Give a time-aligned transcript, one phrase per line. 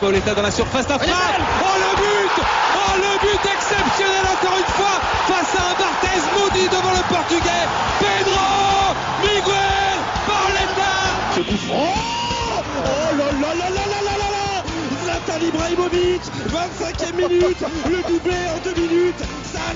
[0.00, 1.10] Pauletta dans la surface d'affaire.
[1.10, 2.44] Oh le but.
[2.76, 7.66] Oh le but exceptionnel encore une fois face à un Barthez maudit devant le portugais.
[7.98, 10.92] Pedro Miguel Pauletta
[11.34, 11.40] Ce
[11.72, 11.86] oh,
[12.84, 14.62] oh là là là là là là là
[15.02, 17.58] Zlatan Ibrahimovic 25e minute.
[17.88, 19.24] Le doublé en deux minutes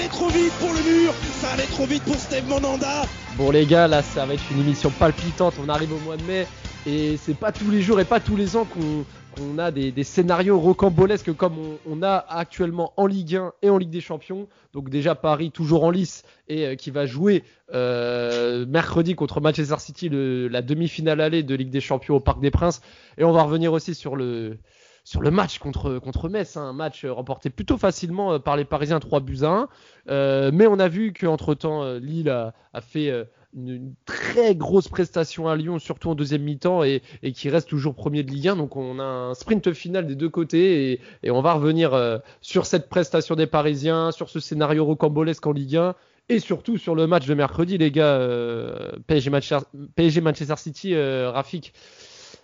[0.01, 3.03] allait trop vite pour le mur Ça allait trop vite pour Steve Monanda
[3.37, 6.23] Bon les gars, là ça va être une émission palpitante, on arrive au mois de
[6.23, 6.47] mai
[6.87, 10.59] et c'est pas tous les jours et pas tous les ans qu'on a des, scénarios
[10.59, 11.55] rocambolesques comme
[11.87, 14.49] on, a actuellement en Ligue 1 et en Ligue des Champions.
[14.73, 17.45] Donc déjà Paris toujours en lice et euh, qui va jouer
[17.75, 22.51] euh, mercredi contre Manchester City la demi-finale allée de Ligue des Champions au Parc des
[22.51, 22.81] Princes.
[23.19, 24.57] Et on va revenir aussi sur le
[25.05, 28.65] sur le match contre, contre Metz, hein, un match remporté plutôt facilement euh, par les
[28.65, 29.69] Parisiens 3 buts à 1.
[30.09, 33.13] Euh, mais on a vu qu'entre-temps, euh, Lille a, fait
[33.55, 37.95] une, très grosse prestation à Lyon, surtout en deuxième mi-temps, et, et, qui reste toujours
[37.95, 38.57] premier de Ligue 1.
[38.57, 42.19] Donc on a un sprint final des deux côtés, et, et on va revenir euh,
[42.41, 45.95] sur cette prestation des Parisiens, sur ce scénario rocambolesque en Ligue 1,
[46.31, 51.75] et surtout sur le match de mercredi, les gars, euh, PSG, Manchester, City, euh, Rafik.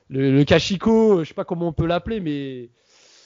[0.08, 2.70] Le, le Kachiko, je sais pas comment on peut l'appeler, mais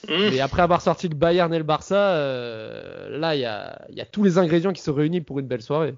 [0.09, 0.41] Mmh.
[0.41, 4.07] Après avoir sorti le Bayern et le Barça, euh, là, il y a, y a,
[4.07, 5.95] tous les ingrédients qui sont réunis pour une belle soirée.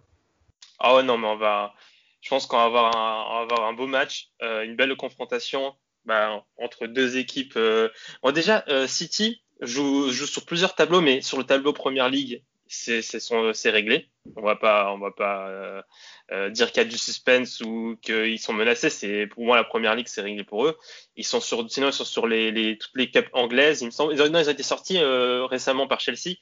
[0.79, 1.73] Ah ouais, non, mais on va.
[2.21, 4.97] Je pense qu'on va avoir un, on va avoir un beau match, euh, une belle
[4.97, 5.75] confrontation
[6.05, 7.55] bah, entre deux équipes.
[7.57, 7.89] Euh...
[8.23, 13.71] Bon, déjà, City joue, joue sur plusieurs tableaux, mais sur le tableau Première Ligue, c'est
[13.71, 14.09] réglé.
[14.37, 15.83] On va pas, on va pas euh,
[16.31, 18.91] euh, dire qu'il y a du suspense ou qu'ils sont menacés.
[18.91, 20.79] C'est pour moi la première ligue, c'est réglé pour eux.
[21.17, 23.83] Ils sont sur, sinon ils sont sur les, les toutes les cups anglaises.
[23.83, 26.37] Il me semble, non, ils ont été sortis euh, récemment par Chelsea.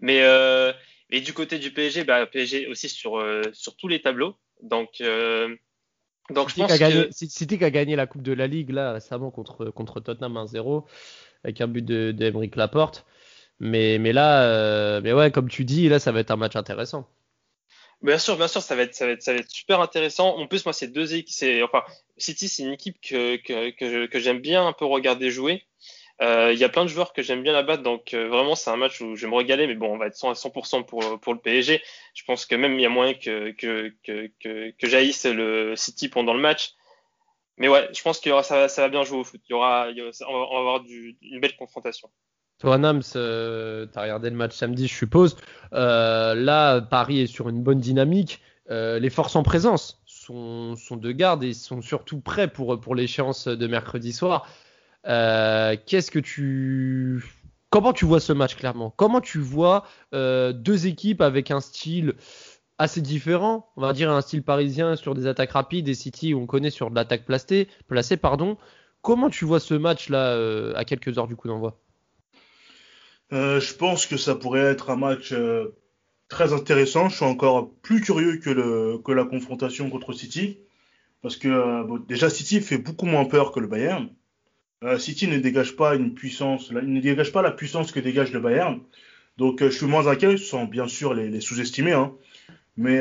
[0.00, 0.22] Mais
[1.10, 4.36] et du côté du PSG, bah, PSG aussi sur sur tous les tableaux.
[4.62, 5.02] Donc
[6.30, 8.70] donc City je pense gagné, que City qui a gagné la coupe de la ligue
[8.70, 10.84] là récemment contre contre Tottenham 1-0
[11.44, 13.06] avec un but de, Laporte.
[13.60, 17.08] Mais, là, euh, ouais, comme tu dis, là, ça va être un match intéressant.
[18.02, 20.36] Bien sûr, bien sûr, ça va être, super intéressant.
[20.36, 21.14] En plus, moi, c'est deux
[21.62, 21.82] enfin,
[22.18, 25.64] City, c'est une équipe que, que, que, que j'aime bien un peu regarder jouer.
[26.22, 28.70] Euh, il y a plein de joueurs que j'aime bien là-bas, donc euh, vraiment, c'est
[28.70, 30.84] un match où je vais me régaler, mais bon, on va être 100 à 100%
[30.84, 31.82] pour, pour le PSG.
[32.14, 35.74] Je pense que même il y a moyen que, que, que, que, que jaillisse le
[35.74, 36.74] City pendant le match.
[37.56, 39.40] Mais ouais, je pense aura, ça, va bien jouer au foot.
[39.48, 39.88] Y aura,
[40.28, 42.10] on, va, avoir une belle confrontation.
[42.58, 45.36] Toi, Nams, euh, tu as regardé le match samedi, je suppose.
[45.72, 48.40] Euh, là, Paris est sur une bonne dynamique.
[48.70, 53.48] Euh, les forces en présence sont, de garde et sont surtout prêts pour, pour l'échéance
[53.48, 54.48] de mercredi soir.
[55.04, 57.24] Qu'est-ce que tu.
[57.70, 58.94] Comment tu vois ce match clairement?
[58.96, 62.14] Comment tu vois deux équipes avec un style
[62.78, 63.68] assez différent?
[63.76, 66.90] On va dire un style parisien sur des attaques rapides et City, on connaît sur
[66.90, 68.16] de l'attaque placée, placée.
[68.16, 68.56] Pardon.
[69.04, 71.78] Comment tu vois ce match là euh, à quelques heures du coup d'envoi?
[73.32, 75.68] Euh, je pense que ça pourrait être un match euh,
[76.28, 77.08] très intéressant.
[77.08, 80.58] Je suis encore plus curieux que, la confrontation contre City.
[81.22, 84.08] Parce que euh, déjà, City fait beaucoup moins peur que le Bayern.
[84.98, 88.40] City ne dégage pas une puissance, il ne dégage pas la puissance que dégage le
[88.40, 88.80] Bayern.
[89.38, 91.92] Donc je suis moins inquiet, sans bien sûr les, sous-estimer.
[91.92, 92.12] Hein.
[92.76, 93.00] Mais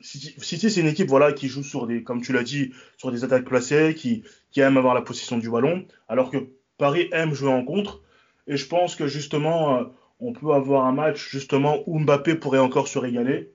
[0.00, 3.10] City, City c'est une équipe voilà, qui joue sur des, comme tu l'as dit, sur
[3.10, 4.22] des attaques placées, qui,
[4.52, 5.84] qui aime avoir la possession du ballon.
[6.06, 8.00] Alors que Paris aime jouer en contre.
[8.46, 9.84] Et je pense que justement, euh,
[10.20, 13.52] on peut avoir un match justement où Mbappé pourrait encore se régaler,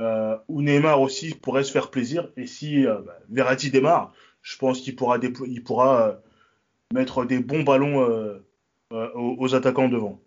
[0.00, 2.30] euh, où Neymar aussi pourrait se faire plaisir.
[2.36, 4.12] Et si euh, bah, Verratti démarre,
[4.42, 6.12] je pense qu'il pourra, il pourra euh,
[6.92, 8.38] mettre des bons ballons euh,
[8.90, 10.20] aux, aux, attaquants devant.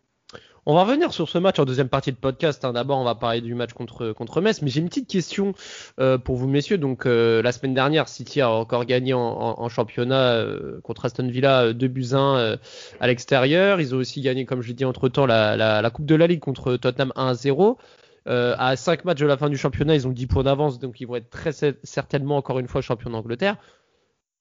[0.69, 2.65] On va revenir sur ce match en deuxième partie de podcast.
[2.65, 2.73] Hein.
[2.73, 5.53] D'abord, on va parler du match contre Metz, mais j'ai une petite question
[6.01, 6.77] euh, pour vous, messieurs.
[6.77, 11.71] Donc, euh, la semaine dernière, City a encore gagné en, championnat euh, contre Aston Villa
[11.71, 12.57] 2 buts 1
[12.99, 13.79] à l'extérieur.
[13.79, 16.41] Ils ont aussi gagné, comme je l'ai dit entre temps, la, Coupe de la Ligue
[16.41, 17.77] contre Tottenham 1 0.
[18.25, 21.07] à 5 matchs de la fin du championnat, ils ont 10 points d'avance, donc ils
[21.07, 21.53] vont être très
[21.83, 23.55] certainement encore une fois champions d'Angleterre.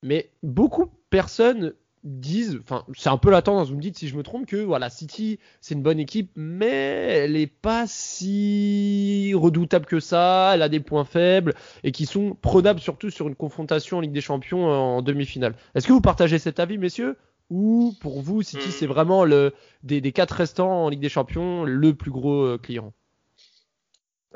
[0.02, 1.72] Mais beaucoup de personnes
[2.06, 4.56] disent, enfin c'est un peu la tendance, vous me dites si je me trompe, que
[4.56, 10.62] voilà City c'est une bonne équipe, mais elle est pas si redoutable que ça, elle
[10.62, 14.20] a des points faibles et qui sont prenables surtout sur une confrontation en Ligue des
[14.20, 15.56] Champions en demi-finale.
[15.74, 17.16] Est-ce que vous partagez cet avis, messieurs?
[17.50, 21.64] Ou pour vous City c'est vraiment le des, des quatre restants en Ligue des Champions
[21.64, 22.92] le plus gros client?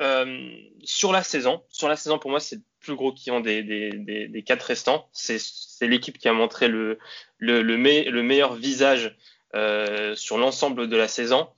[0.00, 0.48] Euh,
[0.82, 4.62] sur la saison, sur la saison pour moi c'est plus gros client des, des, quatre
[4.62, 5.08] restants.
[5.12, 5.38] C'est
[5.82, 6.98] l'équipe qui a montré le,
[7.38, 9.16] le, le, me, le meilleur visage
[9.54, 11.48] euh, sur l'ensemble de la saison.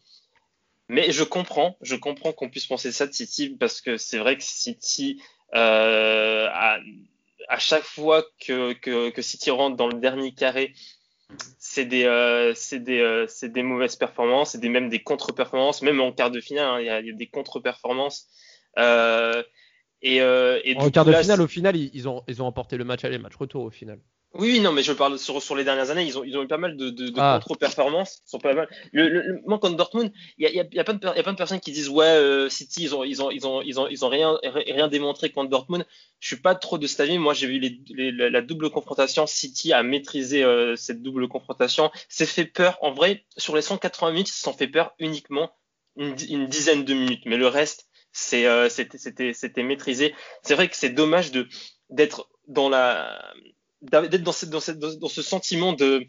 [0.88, 4.36] Mais je comprends, je comprends qu'on puisse penser ça de City parce que c'est vrai
[4.36, 5.22] que City,
[5.54, 6.78] euh, à,
[7.58, 10.74] chaque fois que, que, City rentre dans le dernier carré,
[11.72, 16.30] c'est des, euh, des, euh, des, mauvaises performances, c'est même des contre-performances, même en quart
[16.30, 18.28] de finale, hein, il y, y, a des contre-performances.
[18.78, 19.42] Euh,
[20.02, 22.84] et, et en quart de finale, au final, ils, ils, ont, ils ont emporté le
[22.84, 24.00] match aller, match retour au final.
[24.34, 26.46] Oui, non, mais je parle sur, sur les dernières années, ils ont, ils ont eu
[26.46, 27.38] pas mal de, de, de ah.
[27.42, 28.22] contre-performances.
[28.24, 28.68] Sont pas mal.
[28.92, 31.18] Le, le, moi, contre Dortmund, il y a, y, a, y, a plein de, y
[31.18, 33.60] a plein de personnes qui disent ouais, euh, City, ils ont, ils ont, ils ont,
[33.60, 35.86] ils ont, ils ont rien, rien démontré contre Dortmund.
[36.18, 37.18] Je suis pas trop de cet avis.
[37.18, 39.26] Moi, j'ai vu les, les, la double confrontation.
[39.26, 41.90] City a maîtrisé euh, cette double confrontation.
[42.08, 42.78] C'est fait peur.
[42.80, 45.50] En vrai, sur les 180 minutes, ils se sont fait peur uniquement
[45.96, 47.24] une, une dizaine de minutes.
[47.26, 50.14] Mais le reste, c'est, euh, c'était, c'était, c'était maîtrisé.
[50.42, 51.48] C'est vrai que c'est dommage de
[51.90, 53.22] d'être dans la
[53.82, 56.06] d'être dans, cette, dans, cette, dans, ce sentiment de,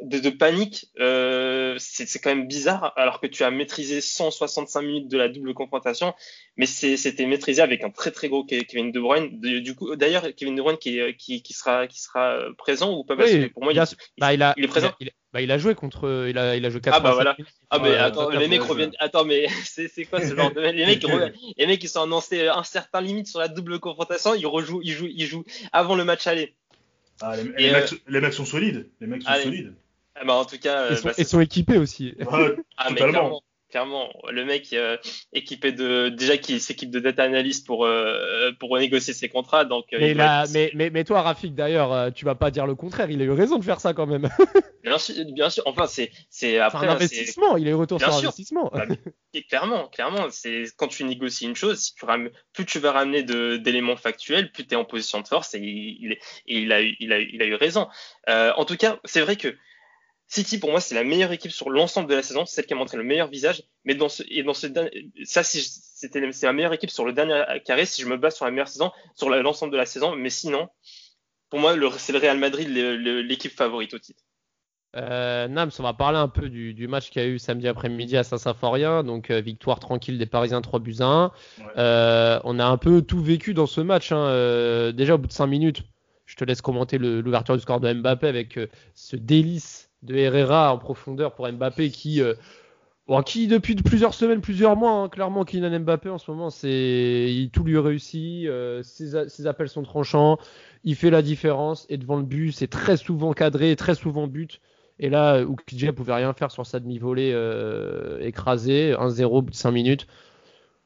[0.00, 5.08] de, de panique, euh, c'est quand même bizarre, alors que tu as maîtrisé 165 minutes
[5.08, 6.14] de la double confrontation,
[6.56, 9.40] mais c'était maîtrisé avec un très très gros Kevin De Bruyne.
[9.40, 13.14] Du coup, d'ailleurs, Kevin De Bruyne qui, qui, qui, sera, qui sera présent ou pas?
[13.16, 13.82] Oui, Pour moi, il,
[14.18, 14.92] bah, il, a, il, est présent.
[15.00, 17.36] Il, bah, il a joué contre, il a, il a joué 4 Ah bah voilà.
[17.68, 18.94] Ah mais euh, attends, les mecs reviennent.
[19.00, 21.04] Attends, mais c'est quoi ce genre de les mecs,
[21.56, 24.92] les mecs qui sont annoncés un certain limite sur la double confrontation, ils rejouent, ils
[24.92, 26.54] jouent, ils jouent avant le match aller.
[27.20, 28.90] Ah, les, les, mecs, euh, les, mecs, sont solides.
[29.00, 29.44] Les mecs sont allez.
[29.44, 29.74] solides.
[30.14, 32.14] Ah, bah, en tout cas, ils sont, bah, ils sont équipés aussi.
[32.18, 33.40] Ouais, ah, totalement
[33.74, 34.08] clairement.
[34.30, 34.96] Le mec euh,
[35.32, 39.64] équipé de déjà qui s'équipe de data analyst pour euh, pour négocier ses contrats.
[39.64, 42.68] Donc euh, mais, là, mais, mais, mais toi Rafik d'ailleurs, euh, tu vas pas dire
[42.68, 43.10] le contraire.
[43.10, 44.28] Il a eu raison de faire ça quand même.
[44.84, 45.64] bien sûr, bien sûr.
[45.66, 47.56] Enfin c'est c'est après un investissement.
[47.56, 48.28] Il est retour sur sûr.
[48.28, 48.70] investissement.
[48.72, 48.86] Bah,
[49.48, 52.30] clairement, clairement, c'est quand tu négocies une chose, si tu ram...
[52.52, 56.12] plus tu vas ramener d'éléments factuels, plus tu es en position de force et il,
[56.72, 57.88] a eu il a il a eu raison.
[58.28, 59.56] en tout cas, c'est vrai que
[60.26, 62.72] City, pour moi, c'est la meilleure équipe sur l'ensemble de la saison, c'est celle qui
[62.72, 63.62] a montré le meilleur visage.
[63.84, 64.66] Mais dans ce, et dans ce
[65.24, 68.44] ça, c'était, c'est la meilleure équipe sur le dernier carré, si je me base sur
[68.44, 70.16] la meilleure saison, sur l'ensemble de la saison.
[70.16, 70.68] Mais sinon,
[71.50, 74.22] pour moi, c'est le Real Madrid l'équipe favorite au titre.
[74.96, 77.66] Euh, Nams, on va parler un peu du, du match qu'il y a eu samedi
[77.66, 79.02] après-midi à Saint-Symphorien.
[79.02, 81.24] Donc, euh, victoire tranquille des Parisiens 3 buts à 1.
[81.24, 81.64] Ouais.
[81.78, 84.12] Euh, on a un peu tout vécu dans ce match.
[84.12, 84.24] Hein.
[84.26, 85.82] Euh, déjà, au bout de 5 minutes,
[86.26, 90.72] je te laisse commenter l'ouverture du score de Mbappé avec euh, ce délice de Herrera
[90.72, 92.34] en profondeur pour Mbappé qui, euh,
[93.08, 97.50] bon, qui depuis plusieurs semaines, plusieurs mois, hein, clairement Kylian Mbappé en ce moment, c'est
[97.52, 100.38] tout lui réussit, euh, ses, ses, appels sont tranchants,
[100.84, 104.60] il fait la différence et devant le but, c'est très souvent cadré, très souvent but.
[105.00, 110.06] Et là, Oukidje pouvait rien faire sur sa demi-volée euh, écrasée, 1-0 5 minutes.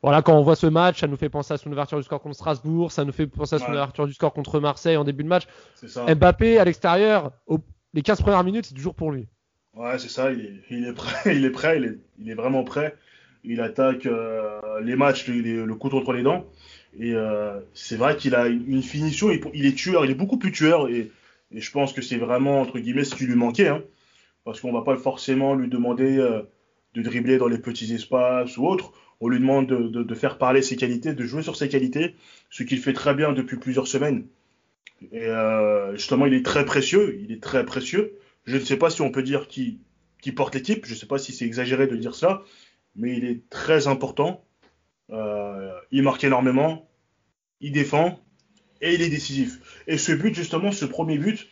[0.02, 2.20] Voilà, quand on voit ce match, ça nous fait penser à son ouverture du score
[2.20, 3.72] contre Strasbourg, ça nous fait penser à son ouais.
[3.72, 5.46] ouverture du score contre Marseille en début de match.
[5.82, 7.58] Mbappé à l'extérieur, au,
[7.94, 9.28] les 15 premières minutes, c'est toujours pour lui.
[9.74, 12.96] Ouais, c'est ça, il est, prêt, il est vraiment prêt.
[13.44, 16.46] Il attaque euh, les matchs, est, le couteau entre les dents.
[16.98, 20.52] Et euh, c'est vrai qu'il a une finition, il, est tueur, il est beaucoup plus
[20.52, 20.88] tueur.
[20.88, 21.10] Et,
[21.50, 23.68] je pense que c'est vraiment, entre guillemets, ce qui lui manquait.
[23.68, 23.82] Hein,
[24.44, 26.42] parce qu'on va pas forcément lui demander euh,
[26.94, 28.92] de dribbler dans les petits espaces ou autre.
[29.20, 32.14] On lui demande de, de, de, faire parler ses qualités, de jouer sur ses qualités,
[32.50, 34.26] ce qu'il fait très bien depuis plusieurs semaines.
[35.12, 37.18] Et euh, justement, il est très précieux.
[37.20, 38.18] Il est très précieux.
[38.44, 39.80] Je ne sais pas si on peut dire qui,
[40.20, 40.86] qui porte l'équipe.
[40.86, 42.42] Je ne sais pas si c'est exagéré de dire ça.
[42.96, 44.44] Mais il est très important.
[45.10, 46.88] Euh, il marque énormément.
[47.60, 48.20] Il défend.
[48.80, 49.82] Et il est décisif.
[49.86, 51.48] Et ce but, justement, ce premier but,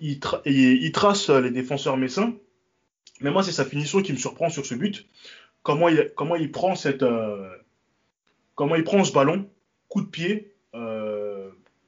[0.00, 2.34] il, il, trace les défenseurs messins.
[3.20, 5.08] Mais moi, c'est sa finition qui me surprend sur ce but.
[5.62, 7.48] Comment il, comment il prend cette, euh,
[8.56, 9.48] comment il prend ce ballon,
[9.88, 11.15] coup de pied, euh,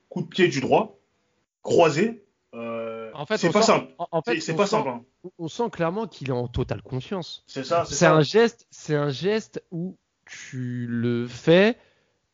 [0.09, 0.99] coup de pied du droit,
[1.63, 2.25] croisé.
[2.55, 3.93] Euh, en fait, c'est pas sent, simple.
[3.99, 4.89] En, fait, c'est pas sent, simple.
[4.89, 5.03] Hein.
[5.39, 7.45] On sent clairement qu'il est en totale confiance.
[7.47, 7.85] C'est ça.
[7.85, 8.67] C'est un geste.
[8.71, 11.77] C'est un geste où tu le fais.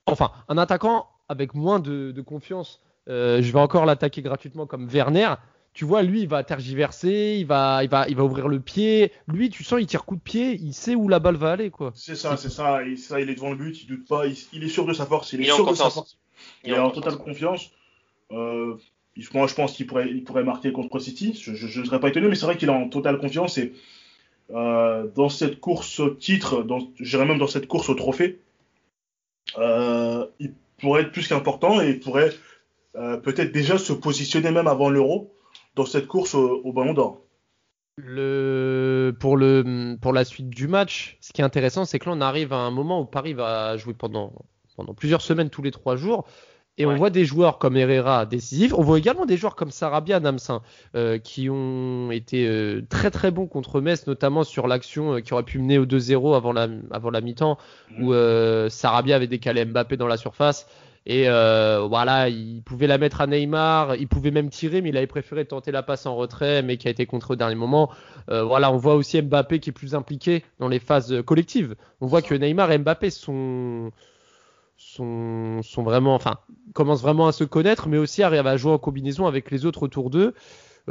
[0.06, 2.80] Enfin, un attaquant avec moins de, de confiance.
[3.08, 5.34] Euh, je vais encore l'attaquer gratuitement comme Werner.
[5.72, 9.10] Tu vois, lui, il va tergiverser, il va, il va, il va ouvrir le pied.
[9.26, 11.70] Lui, tu sens, il tire coup de pied, il sait où la balle va aller,
[11.70, 11.90] quoi.
[11.96, 12.84] C'est ça, c'est ça.
[12.84, 13.20] Il, ça.
[13.20, 15.32] il est devant le but, il doute pas, il, il est sûr de sa force,
[15.32, 16.16] il est il sûr de sa force.
[16.64, 17.70] Il, est en totale confiance.
[18.32, 18.74] Euh,
[19.32, 21.38] moi, je pense qu'il pourrait, marquer contre City.
[21.40, 23.58] Je ne serais pas étonné, mais c'est vrai qu'il est en totale confiance.
[23.58, 23.72] Et
[24.50, 26.66] euh, dans cette course au titre,
[27.00, 28.40] j'irais même dans cette course au trophée,
[29.58, 32.32] euh, il pourrait être plus qu'important et il pourrait
[33.24, 35.34] peut-être déjà se positionner même avant l'Euro
[35.74, 37.20] dans cette course au, Ballon d'Or.
[39.18, 39.38] Pour,
[40.00, 42.58] pour la suite du match, ce qui est intéressant, c'est que là, on arrive à
[42.58, 44.32] un moment où Paris va jouer pendant,
[44.76, 46.26] pendant plusieurs semaines, tous les trois jours.
[46.76, 48.74] Et on voit des joueurs comme Herrera décisifs.
[48.74, 50.60] On voit également des joueurs comme Sarabia, Namsin,
[50.96, 55.32] euh, qui ont été euh, très très bons contre Metz, notamment sur l'action euh, qui
[55.34, 57.58] aurait pu mener au 2-0 avant la, avant la mi-temps,
[58.00, 58.12] où
[58.68, 60.66] Sarabia avait décalé Mbappé dans la surface.
[61.06, 65.06] Et voilà, il pouvait la mettre à Neymar, il pouvait même tirer, mais il avait
[65.06, 67.90] préféré tenter la passe en retrait, mais qui a été contre au dernier moment.
[68.28, 71.76] voilà, on voit aussi Mbappé qui est plus impliqué dans les phases collectives.
[72.00, 73.92] On voit que Neymar et Mbappé sont
[74.76, 76.38] sont, sont vraiment, enfin,
[76.72, 79.82] commencent vraiment à se connaître, mais aussi arrivent à jouer en combinaison avec les autres
[79.82, 80.34] autour d'eux.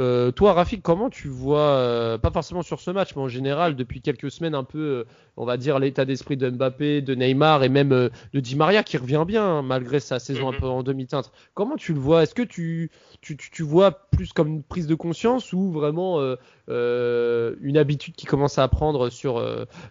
[0.00, 3.76] Euh, toi, Rafik, comment tu vois, euh, pas forcément sur ce match, mais en général,
[3.76, 5.04] depuis quelques semaines, un peu, euh,
[5.36, 8.96] on va dire, l'état d'esprit de Mbappé, de Neymar et même de Di Maria qui
[8.96, 10.58] revient bien hein, malgré sa saison un mhm.
[10.58, 11.30] peu en demi-teinte.
[11.54, 12.24] Comment tu le vois?
[12.24, 16.20] Est-ce que tu, tu, tu, vois plus comme une prise de conscience ou vraiment
[16.68, 19.40] une habitude qui commence à apprendre sur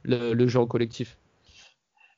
[0.03, 1.17] le, le jeu en collectif?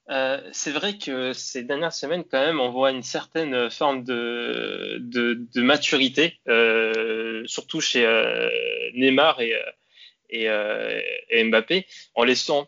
[0.10, 4.98] Euh, c'est vrai que ces dernières semaines, quand même, on voit une certaine forme de,
[5.02, 8.50] de, de maturité, euh, surtout chez euh,
[8.94, 9.54] Neymar et,
[10.30, 10.46] et,
[11.30, 12.68] et, Mbappé, en laissant.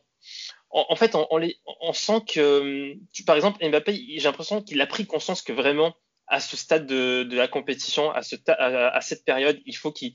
[0.69, 4.87] En, en fait, on, les, on, sent que, par exemple, Mbappé, j'ai l'impression qu'il a
[4.87, 9.23] pris conscience que vraiment, à ce stade de, de la compétition, à, ce à, cette
[9.23, 10.13] période, il faut qu'il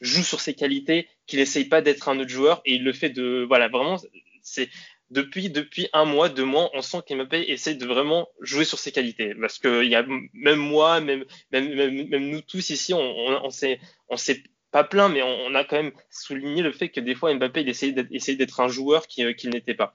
[0.00, 3.10] joue sur ses qualités, qu'il essaye pas d'être un autre joueur, et il le fait
[3.10, 3.98] de, voilà, vraiment,
[4.42, 4.70] c'est
[5.10, 8.92] depuis, depuis un mois, deux mois, on sent qu'Mbappé essaie de vraiment jouer sur ses
[8.92, 9.34] qualités.
[9.34, 13.44] Parce que il y a même moi, même, même, même, nous tous ici, on, on,
[13.44, 17.00] on s'est, on s'est pas plein, mais on, a quand même souligné le fait que
[17.00, 19.92] des fois Mbappé il essayait d'être, un joueur qui, euh, qu'il n'était pas.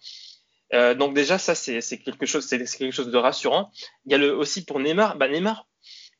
[0.73, 3.71] Euh, donc déjà ça c'est, c'est quelque chose, c'est, quelque chose de rassurant.
[4.05, 5.67] Il y a le aussi pour Neymar, bah Neymar,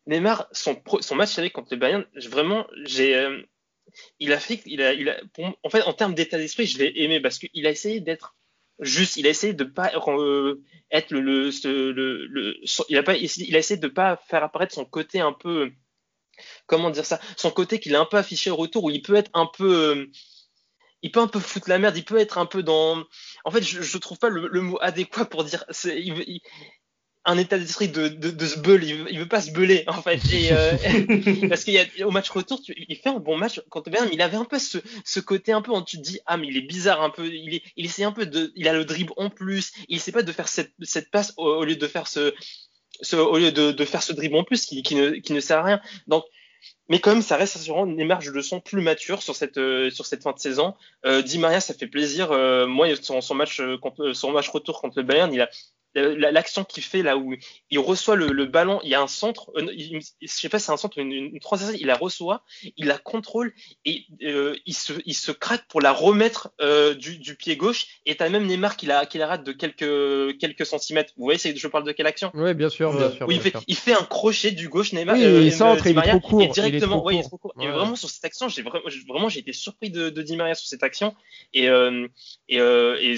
[0.08, 3.42] Neymar son son match avec contre le Bayern, vraiment j'ai euh,
[4.20, 5.18] il a fait, il a, il a,
[5.64, 8.35] en fait, en termes d'état d'esprit, je l'ai aimé parce qu'il a essayé d'être
[8.80, 11.50] juste il a essayé de pas euh, être le,
[12.90, 15.72] il a pas il de pas faire apparaître son côté un peu
[16.66, 19.16] comment dire ça son côté qu'il a un peu affiché au retour où il peut
[19.16, 20.10] être un peu
[21.02, 23.04] il peut un peu foutre la merde il peut être un peu dans
[23.46, 25.64] en fait je, je trouve pas le, mot adéquat pour dire
[27.26, 29.84] un état d'esprit de, de, de se beul, il veut, il veut pas se beuler
[29.88, 30.22] en fait.
[30.32, 30.74] Et, euh,
[31.50, 34.08] parce qu'il y a au match retour, tu, il fait un bon match contre Bayern,
[34.08, 36.38] mais il avait un peu ce, ce côté un peu où tu te dis ah
[36.38, 38.74] mais il est bizarre un peu, il, est, il essaie un peu de, il a
[38.74, 41.76] le dribble en plus, il sait pas de faire cette, cette passe au, au lieu
[41.76, 42.34] de faire ce,
[43.02, 45.40] ce au lieu de, de faire ce dribble en plus qui, qui, ne, qui ne
[45.40, 45.82] sert à rien.
[46.08, 46.26] Donc
[46.88, 47.86] mais quand même, ça reste assurant.
[47.86, 50.76] Neymar, je le sens plus mature sur cette euh, sur cette fin de saison.
[51.06, 52.32] Euh, Di Maria, ça fait plaisir.
[52.32, 55.50] Euh, moi, son, son match euh, contre, son match retour contre le Bayern, il a
[55.96, 57.36] l'action qu'il fait là où
[57.70, 60.78] il reçoit le, ballon, il y a un centre, euh, je sais pas, c'est un
[60.78, 61.40] centre, une, une,
[61.80, 62.44] il la reçoit,
[62.78, 63.54] il la contrôle
[63.86, 67.88] et euh, il, se, il se craque pour la remettre euh, du, du, pied gauche.
[68.06, 71.14] Et t'as même Neymar qui la, qui la rate de quelques, quelques centimètres.
[71.18, 72.32] Vous voyez, je parle de quelle action?
[72.34, 73.28] Oui, bien sûr, bien sûr.
[73.30, 75.16] il, Fait, il fait un crochet du gauche, Neymar.
[75.16, 76.42] Oui, il centre, il est trop court.
[76.42, 77.54] Et directement, il est trop court.
[77.62, 80.56] Et vraiment sur cette action, j'ai vraiment, vraiment j'ai été surpris de, de Di Maria
[80.56, 81.16] sur cette action.
[81.54, 82.08] Et, euh,
[82.50, 83.18] et, et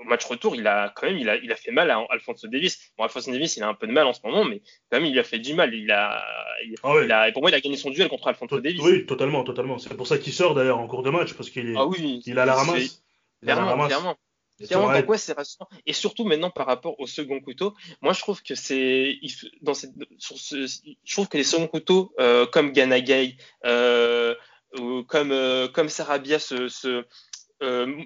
[0.00, 2.48] au match retour, il a quand même, il a, il a fait mal à Alphonso
[2.48, 2.92] Davis.
[2.96, 4.60] Bon, Alphonso Davis, il a un peu de mal en ce moment, mais
[4.90, 5.74] quand même, il a fait du mal.
[5.74, 6.24] Il a,
[6.64, 8.80] il, ah il a pour moi, il a gagné son duel contre Alphonso Davis.
[8.82, 9.78] Oui, totalement, totalement.
[9.78, 12.22] C'est pour ça qu'il sort d'ailleurs en cours de match, parce qu'il est, ah oui,
[12.26, 13.02] il a la ramasse.
[13.42, 14.16] Clairement, clairement.
[14.64, 15.68] Clairement, donc ouais, c'est rassurant.
[15.84, 19.18] Et surtout maintenant par rapport au second couteau, moi je trouve que c'est
[19.62, 20.66] dans cette, sur ce,
[21.04, 24.32] je trouve que les seconds couteaux euh, comme Ganagay, euh,
[24.78, 27.04] ou comme euh, comme Sarabia se, se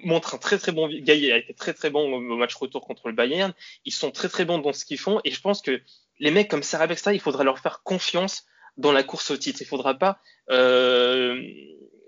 [0.03, 0.89] montre un très très bon.
[0.89, 3.53] Gaï a été très très bon au match retour contre le Bayern.
[3.85, 5.81] Ils sont très très bons dans ce qu'ils font et je pense que
[6.19, 8.45] les mecs comme Sarah Bextra, il faudra leur faire confiance
[8.77, 9.61] dans la course au titre.
[9.61, 10.19] Il faudra pas.
[10.49, 11.41] Euh,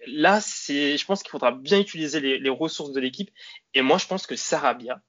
[0.07, 0.97] là, c'est.
[0.97, 3.29] Je pense qu'il faudra bien utiliser les, les ressources de l'équipe.
[3.73, 5.01] Et moi, je pense que Sarabia,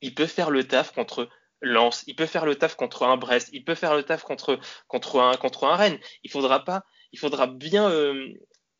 [0.00, 1.28] il peut faire le taf contre
[1.62, 4.58] Lens, il peut faire le taf contre un Brest, il peut faire le taf contre
[4.88, 5.98] contre un contre un Rennes.
[6.24, 6.84] Il faudra pas.
[7.12, 8.28] Il faudra bien euh,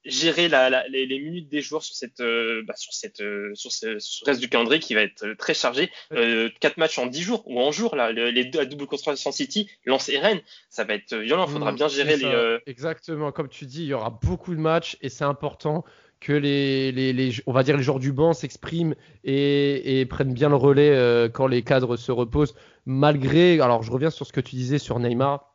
[0.05, 3.55] gérer la, la, les, les, minutes des joueurs sur cette euh, bah, sur cette euh,
[3.55, 5.91] sur, ce, sur, reste du calendrier qui va être euh, très chargé.
[6.13, 9.31] Euh, quatre matchs en dix jours ou en jour là les deux à double concentration
[9.33, 10.41] City Lens et Rennes
[10.71, 11.47] ça va être violent.
[11.47, 13.33] Il faudra mmh, bien gérer les exactement.
[13.33, 15.85] Comme tu dis il y aura beaucoup de matchs et c'est important
[16.21, 20.35] que les, les, les, on va dire les joueurs du banc s'expriment et, et, prennent
[20.35, 22.55] bien le relais quand les cadres se reposent.
[22.87, 25.50] Malgré alors je reviens sur ce que tu disais sur Neymar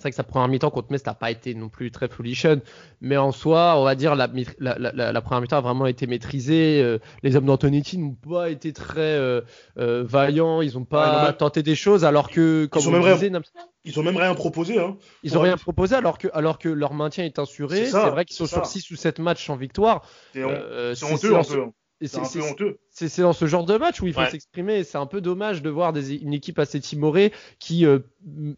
[0.00, 2.62] c'est vrai que sa première mi-temps contre Metz n'a pas été non plus très foolition,
[3.02, 6.06] mais en soi, on va dire la, la, la, la première mi-temps a vraiment été
[6.06, 6.80] maîtrisée.
[6.82, 9.42] Euh, les hommes d'Antonetti n'ont pas été très euh,
[9.78, 13.42] euh, vaillants, ils n'ont pas tenté des choses, alors que comme ils ont, même rien,
[13.84, 14.78] ils ont même rien proposé.
[14.80, 17.86] Hein, ils n'ont rien proposé alors que, alors que leur maintien est assuré.
[17.86, 20.02] C'est vrai qu'ils sont sur 6 ou 7 matchs en victoire.
[20.32, 20.42] C'est
[21.04, 21.66] honteux un peu.
[22.02, 22.78] C'est honteux.
[23.08, 24.30] C'est dans ce genre de match où il faut Ouais.
[24.30, 24.84] s'exprimer.
[24.84, 28.00] C'est un peu dommage de voir des- une équipe assez timorée qui euh,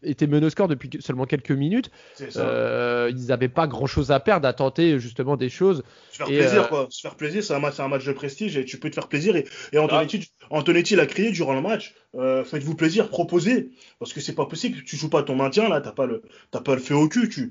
[0.03, 1.91] était menée au score depuis que- seulement quelques minutes.
[2.37, 5.83] Euh, ils n'avaient pas grand chose à perdre à tenter justement des choses.
[6.11, 6.87] Se faire et, plaisir, euh, quoi.
[6.91, 8.95] Se faire plaisir, c'est un, match, c'est un match de prestige et tu peux te
[8.95, 9.37] faire plaisir.
[9.37, 11.95] Et, et Antonetti, Antonetti l'a crié durant le match.
[12.15, 13.71] euh, Faites-vous plaisir, proposez.
[13.99, 14.83] Parce que c'est pas possible.
[14.85, 15.81] Tu joues pas ton maintien, là.
[15.81, 17.29] T'as pas le, t'as pas le fait au cul.
[17.29, 17.51] Tu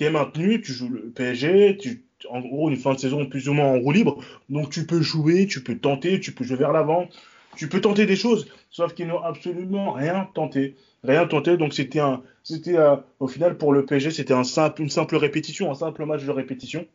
[0.00, 1.76] es maintenu, tu joues le PSG.
[1.78, 4.18] Tu, en gros, une fin de saison plus ou moins en roue libre.
[4.48, 7.08] Donc tu peux jouer, tu peux tenter, tu peux jouer vers l'avant.
[7.56, 8.48] Tu peux tenter des choses.
[8.70, 10.76] Sauf qu'ils n'ont absolument rien tenté.
[11.04, 11.56] Rien tenté.
[11.56, 15.16] Donc c'était un, c'était euh, au final pour le PSG, c'était un simple, une simple
[15.16, 16.86] répétition, un simple match de répétition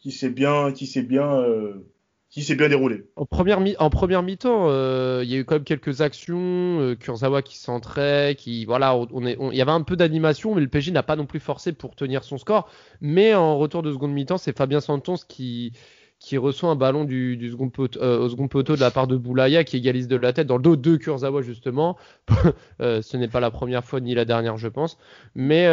[0.00, 1.84] qui s'est bien, qui s'est bien, euh,
[2.30, 3.04] qui s'est bien déroulé.
[3.16, 6.80] En première, mi- en première mi-temps, euh, il y a eu quand même quelques actions.
[6.80, 10.60] Euh, Kurzawa qui centrait, qui voilà, on, est, il y avait un peu d'animation, mais
[10.60, 12.68] le PSG n'a pas non plus forcé pour tenir son score.
[13.00, 15.72] Mais en retour de seconde mi-temps, c'est Fabien Santons qui
[16.20, 19.62] qui reçoit un ballon du, second poteau, au second poteau de la part de Boulaya
[19.62, 21.96] qui égalise de la tête dans le dos de Kurzawa justement.
[22.80, 24.98] Euh, ce n'est pas la première fois ni la dernière, je pense.
[25.34, 25.66] Mais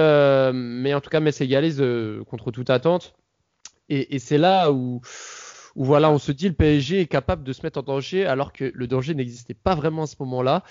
[0.54, 1.84] mais en tout cas, Metz égalise
[2.30, 3.16] contre toute attente.
[3.90, 5.02] Et c'est là où
[5.76, 8.54] où voilà, on se dit le PSG est capable de se mettre en danger alors
[8.54, 10.64] que le danger n'existait pas vraiment à ce moment-là.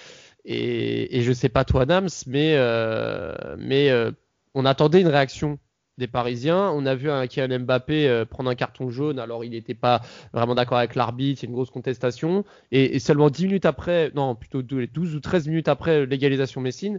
[0.44, 4.10] Et, et je sais pas toi, Nams, mais, euh, mais euh,
[4.54, 5.58] on attendait une réaction
[5.98, 6.70] des Parisiens.
[6.70, 10.00] On a vu un Kylian Mbappé euh, prendre un carton jaune, alors il n'était pas
[10.32, 12.44] vraiment d'accord avec l'arbitre, il y a une grosse contestation.
[12.72, 16.60] Et, et seulement 10 minutes après, non, plutôt 12, 12 ou 13 minutes après l'égalisation
[16.60, 16.98] Messine,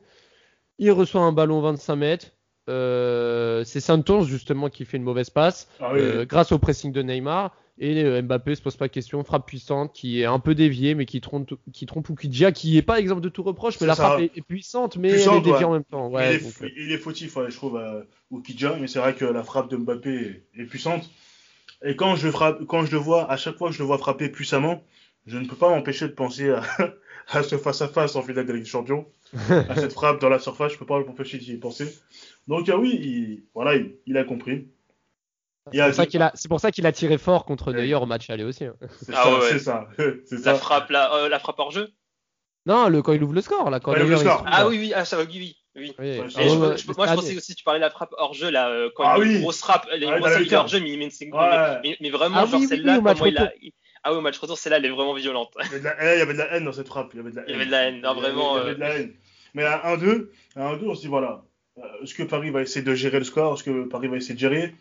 [0.77, 2.27] il reçoit un ballon 25 mètres.
[2.67, 6.91] Euh, c'est Santos justement qui fait une mauvaise passe Ah oui, euh, grâce au pressing
[6.91, 7.55] de Neymar.
[7.77, 10.95] Et euh, Mbappé se pose pas de question, frappe puissante qui est un peu déviée,
[10.95, 13.95] mais qui trompe, qui trompe Oukidja, qui est pas exemple de tout reproche, mais la
[13.95, 15.65] frappe est, est puissante, mais Puissante, elle est déviée ouais.
[15.65, 16.07] en même temps.
[16.09, 18.01] Ouais, il, est, euh, il est fautif, ouais, je trouve, euh,
[18.31, 21.09] Oukidja, mais c'est vrai que la frappe de Mbappé est, est puissante.
[21.83, 23.97] Et quand je, frappe, quand je le vois, à chaque fois que je le vois
[23.97, 24.81] frapper puissamment,
[25.25, 26.63] je ne peux pas m'empêcher de penser à,
[27.29, 29.05] à ce face-à-face en finale de la Ligue des Champions,
[29.49, 31.93] à cette frappe dans la surface, je peux pas m'empêcher d'y penser.
[32.47, 34.69] Donc euh, oui, il, voilà, il, il a compris.
[35.71, 37.77] C'est pour ça qu'il a, tiré fort contre Ouais.
[37.81, 38.65] Neuer au match aller aussi.
[38.65, 38.75] hein.
[39.01, 39.49] C'est Ah ça, ouais, ouais.
[39.51, 39.87] c'est ça,
[40.25, 40.55] c'est La ça.
[40.55, 41.89] frappe, la, euh, la frappe hors jeu?
[42.67, 44.43] Non, le, quand il ouvre le score, là, quand Ouais, il ouvre Neuer, le score.
[44.45, 45.93] il- Ah oui, oui, ah, ça va, oui, oui.
[45.97, 49.03] Ah, moi, je pensais aussi, tu parlais de la frappe hors jeu, là, euh, quand
[49.05, 49.87] Ah il grosse frappe.
[49.91, 51.79] Me fait hors jeu, mais il met une c'est- Ouais.
[51.83, 53.51] mais, mais vraiment, Ah genre oui, oui, celle-là, comment il a.
[54.03, 55.51] Ah oui, au match retour, celle-là, elle est vraiment violente.
[55.59, 57.09] Il y avait de la haine, il y avait de la haine dans cette frappe.
[57.13, 57.49] Il y avait de la haine.
[57.49, 58.79] Il y avait de la haine, non, Il y avait- vraiment, Il y avait de
[58.79, 59.13] la haine.
[59.55, 61.43] Mais à 1-2, à 1-2, on se dit voilà,
[61.79, 63.55] euh, est-ce que Paris va essayer de gérer le score?
[63.55, 64.75] Est-ce que Paris va essayer de gérer?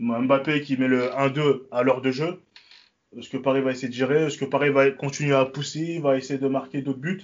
[0.00, 2.40] Mbappé qui met le 1-2 à l'heure de jeu.
[3.16, 4.26] Est-ce que Paris va essayer de gérer?
[4.26, 7.22] Est-ce que Paris va continuer à pousser Va essayer de marquer d'autres buts?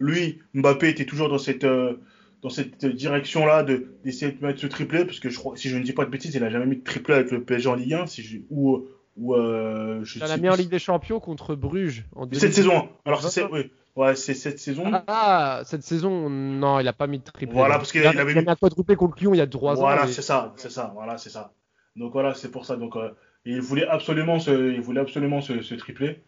[0.00, 1.94] Lui, Mbappé était toujours dans cette, euh,
[2.42, 5.76] dans cette direction-là de, d'essayer de mettre ce triplé, parce que je crois, si je
[5.76, 7.74] ne dis pas de bêtises, il n'a jamais mis de triplé avec le PSG en
[7.74, 10.54] Ligue 1, si je, ou, ou euh, je Il en a mis en.
[10.56, 12.52] Ligue des Champions contre Bruges en Cette 2000.
[12.54, 12.88] saison.
[13.04, 13.70] Alors, c'est, oui.
[13.96, 14.84] Ouais, c'est cette saison.
[15.06, 17.54] Ah, cette saison, non, il a pas mis de triplé.
[17.54, 19.40] Voilà, parce qu'il il a, avait il a mis- un quadruplé contre Lyon il y
[19.40, 20.06] a 3 Voilà, ans.
[20.06, 21.52] mais- c'est ça, c'est ça, voilà, c'est ça.
[22.00, 22.76] Donc voilà, c'est pour ça.
[22.76, 23.10] Donc euh,
[23.44, 26.22] il voulait absolument ce, il voulait absolument ce, ce triplé.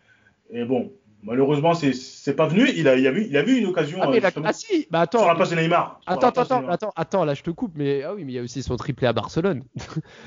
[0.51, 2.69] Et bon, malheureusement, c'est, c'est pas venu.
[2.77, 5.07] Il a, il a vu, il a vu une occasion Ah, mais ah si, bah
[5.11, 5.29] sur attends.
[5.29, 5.99] la passe de Neymar.
[6.07, 6.73] Attends, de attends, Neymar.
[6.75, 8.77] attends, attends, là je te coupe, mais ah oui, mais il y a aussi son
[8.77, 9.63] triplé à Barcelone.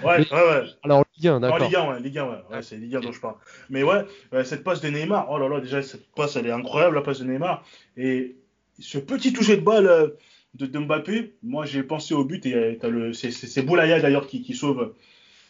[0.03, 0.63] Ouais, mais- ouais, ouais.
[0.84, 1.60] Alors Ligue 1, En d'accord.
[1.60, 3.36] Ligue 1, ouais, Ligue 1, ouais, ouais, c'est Ligue 1 dont je parle.
[3.69, 4.03] Mais ouais,
[4.34, 7.01] euh, cette passe de Neymar, oh là là, déjà cette passe, elle est incroyable, la
[7.01, 7.63] passe de Neymar.
[7.97, 8.36] Et
[8.79, 10.08] ce petit toucher de balle euh,
[10.55, 13.99] de, de Mbappé, moi j'ai pensé au but et t'as le, c'est, c'est, c'est Boulaya
[13.99, 14.93] d'ailleurs qui, qui sauve,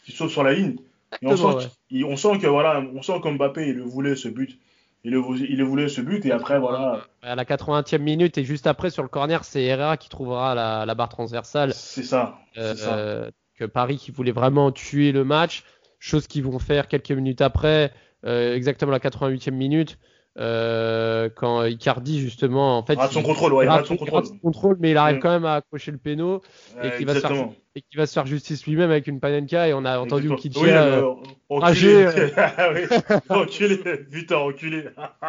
[0.06, 0.76] qui sauve sur la ligne.
[1.22, 1.70] Et on sent,
[2.06, 4.58] on sent que voilà, on sent que Mbappé il le voulait ce but,
[5.04, 8.38] il le, vou- il le voulait ce but et après voilà, À la 80e minute
[8.38, 11.74] et juste après sur le corner, c'est Herrera qui trouvera la, la barre transversale.
[11.74, 12.98] c'est ça, c'est ça.
[12.98, 15.64] Euh, que Paris qui voulait vraiment tuer le match,
[16.00, 17.94] chose qu'ils vont faire quelques minutes après,
[18.26, 19.98] euh, exactement à la 88e minute,
[20.38, 23.96] euh, quand Icardi justement, en fait, Il rate son il- contrôle, ouais, il rate son
[23.98, 24.20] contrôle.
[24.20, 25.20] rate son contrôle, mais il arrive Mm.
[25.22, 26.42] quand même à accrocher le péno
[26.82, 27.56] et Euh, qui va se faire exactement.
[27.78, 30.30] et qui va se faire justice lui-même avec une panenka et on a entendu.
[30.30, 31.02] Oukidja, Oui, euh,
[31.52, 32.32] euh, rager, enculé.
[32.38, 32.82] Ah oui,
[33.30, 33.78] enculé,
[34.12, 34.86] putain, enculé.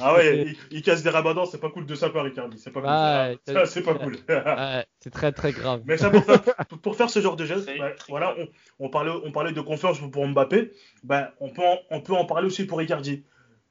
[0.00, 2.58] ah ouais, il, il casse des ramadans, c'est pas cool de sa part, Ricardi.
[2.58, 3.38] C'est pas cool.
[3.54, 4.16] Ça, c'est pas cool.
[4.28, 5.82] ouais, c'est très très grave.
[5.86, 7.78] Mais ça, pour faire, pour- pour faire ce genre de geste, très
[8.08, 8.46] voilà, on,
[8.86, 10.70] on, parlait, on parlait de confiance pour Mbappé,
[11.02, 13.24] ben, on, peut en, on peut en parler aussi pour Ricardi.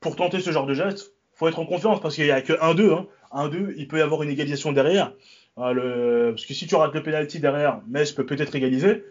[0.04, 2.54] Pour tenter ce genre de geste, faut être en confiance parce qu'il n'y a que
[2.54, 2.94] 1-2.
[2.94, 3.08] Hein.
[3.32, 5.14] 1-2, il peut y avoir une égalisation derrière.
[5.58, 6.32] Ah, le...
[6.36, 9.04] Parce que si tu rates le penalty derrière, Metz peut peut-être égaliser.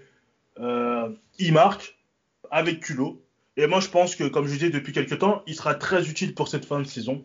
[0.61, 1.97] Euh, il marque
[2.51, 3.21] avec culot.
[3.57, 6.35] Et moi, je pense que, comme je disais depuis quelques temps, il sera très utile
[6.35, 7.25] pour cette fin de saison.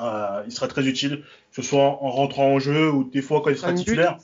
[0.00, 3.40] Euh, il sera très utile, que ce soit en rentrant en jeu ou des fois
[3.42, 4.18] quand il sera buts, titulaire.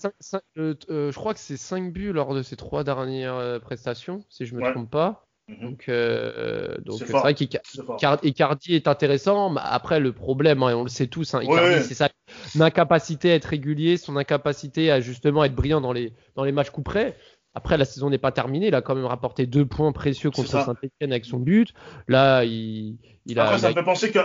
[0.57, 4.47] euh, euh, je crois que c'est 5 buts lors de ses trois dernières prestations, si
[4.47, 4.71] je me Ouais.
[4.73, 5.26] trompe pas.
[5.49, 5.61] Mhm.
[5.61, 9.51] Donc, euh, donc c'est vrai qu'Icardi est intéressant.
[9.51, 12.09] Mais après, le problème, hein, et on le sait tous, hein, Icardi, c'est ça,
[12.49, 16.53] son incapacité à être régulier, son incapacité à justement être brillant dans les, dans les
[16.53, 17.17] matchs coup près.
[17.55, 18.67] Après, la saison n'est pas terminée.
[18.67, 21.73] Il a quand même rapporté deux points précieux contre Saint-Etienne avec son but.
[22.07, 23.45] Là, il, il a.
[23.45, 24.19] Après, ça me fait penser que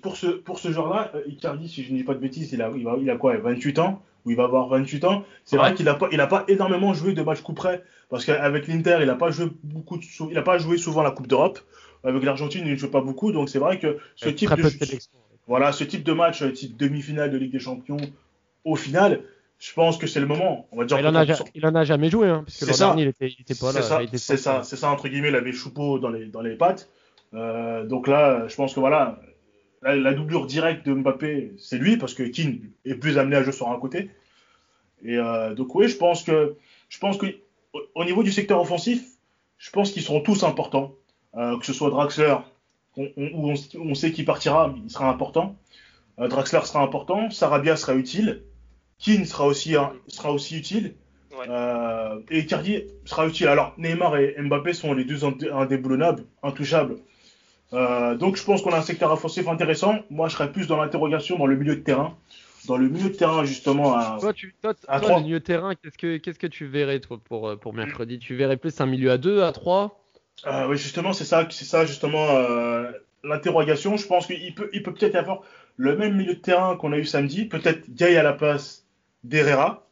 [0.00, 2.70] pour ce, pour ce genre-là, Icardi, si je ne dis pas de bêtises, il a,
[2.74, 4.02] il a, il a quoi 28 ans?
[4.24, 6.94] Ou il va avoir 28 ans C'est vrai qu'il n'a pas, il a pas énormément
[6.94, 7.82] joué de matchs coup près.
[8.08, 9.98] Parce qu'avec l'Inter, il n'a pas joué beaucoup,
[10.30, 11.58] il a pas joué souvent la Coupe d'Europe.
[12.04, 13.32] Avec l'Argentine, il ne joue pas beaucoup.
[13.32, 14.70] Donc c'est vrai que ce type de,
[15.46, 17.98] voilà, ce type de match, type demi-finale de Ligue des Champions,
[18.64, 19.22] au final,
[19.58, 20.66] je pense que c'est le moment.
[20.72, 22.88] On va dire il, en a, il en a jamais joué, hein, parce que l'an
[22.88, 23.80] dernier, il était, il était pas là.
[24.14, 26.88] C'est ça, c'est ça, entre guillemets, il avait Choupeau dans les, dans les pattes.
[27.34, 29.20] Euh, donc là, je pense que voilà,
[29.82, 33.52] la, doublure directe de Mbappé, c'est lui, parce que Keane est plus amené à jouer
[33.52, 34.10] sur un côté.
[35.04, 36.56] Et euh, donc oui, je pense que,
[36.88, 37.26] je pense que
[37.94, 39.02] au niveau du secteur offensif,
[39.58, 40.94] je pense qu'ils seront tous importants.
[41.34, 42.36] Euh, que ce soit Draxler,
[42.98, 45.56] où on, on, sait qu'il partira, il sera important.
[46.18, 48.42] Draxler sera important, Sarabia sera utile.
[48.98, 49.74] Keane sera aussi,
[50.08, 50.94] sera aussi utile.
[51.48, 53.48] Euh, et Cardi sera utile.
[53.48, 56.96] Alors, Neymar et Mbappé sont les deux indéboulonnables, intouchables.
[57.72, 60.00] Euh, donc, je pense qu'on a un secteur offensif intéressant.
[60.10, 62.16] Moi, je serais plus dans l'interrogation dans le milieu de terrain.
[62.66, 65.98] Dans le milieu de terrain, justement, à, toi, tu, toi, le milieu de terrain, qu'est-ce
[65.98, 68.18] que, qu'est-ce que tu verrais, toi, pour, euh, pour mercredi?
[68.20, 70.00] Tu verrais plus un milieu à 2, à 3
[70.68, 72.28] Oui, justement, c'est ça, c'est ça, justement,
[73.24, 73.96] l'interrogation.
[73.96, 75.42] Je pense qu'il peut, il peut peut-être y avoir
[75.76, 77.44] le même milieu de terrain qu'on a eu samedi.
[77.46, 78.86] Peut-être Gay à la place
[79.24, 79.86] d'Herrera,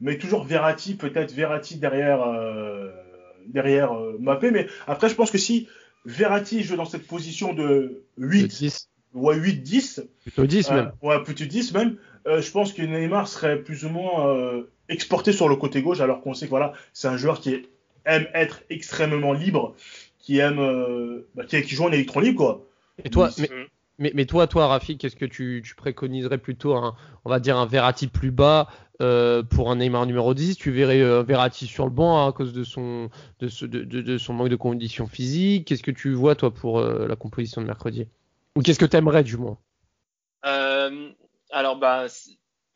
[0.00, 2.90] mais toujours Verratti, peut-être Verratti derrière, euh,
[3.46, 4.50] derrière euh, Mbappé.
[4.50, 5.68] Mais après, je pense que si
[6.08, 8.88] Verratti joue dans cette position de 8, 10.
[9.14, 10.92] ouais, 8-10, plutôt 10 même.
[11.02, 15.48] Euh, ouais, plutôt 10 même, je pense que Neymar serait plus ou moins exporté sur
[15.48, 17.66] le côté gauche, alors qu'on sait que voilà, c'est un joueur qui
[18.06, 19.74] aime être extrêmement libre,
[20.18, 22.66] qui aime, bah, qui, joue en électron libre, quoi.
[23.04, 23.48] Et toi, mais,
[23.98, 27.56] mais, mais, toi, toi, Rafi, qu'est-ce que tu, tu, préconiserais plutôt un, on va dire
[27.56, 28.68] un Verratti plus bas
[29.00, 32.32] euh, pour un Neymar numéro 10 Tu verrais euh, Verratti sur le banc hein, à
[32.32, 35.68] cause de son, manque de conditions physiques.
[35.68, 38.08] Qu'est-ce que tu vois toi pour euh, la composition de mercredi?
[38.56, 39.58] Ou qu'est-ce que tu aimerais du moins?
[40.44, 41.10] Euh,
[41.50, 42.06] Alors bah,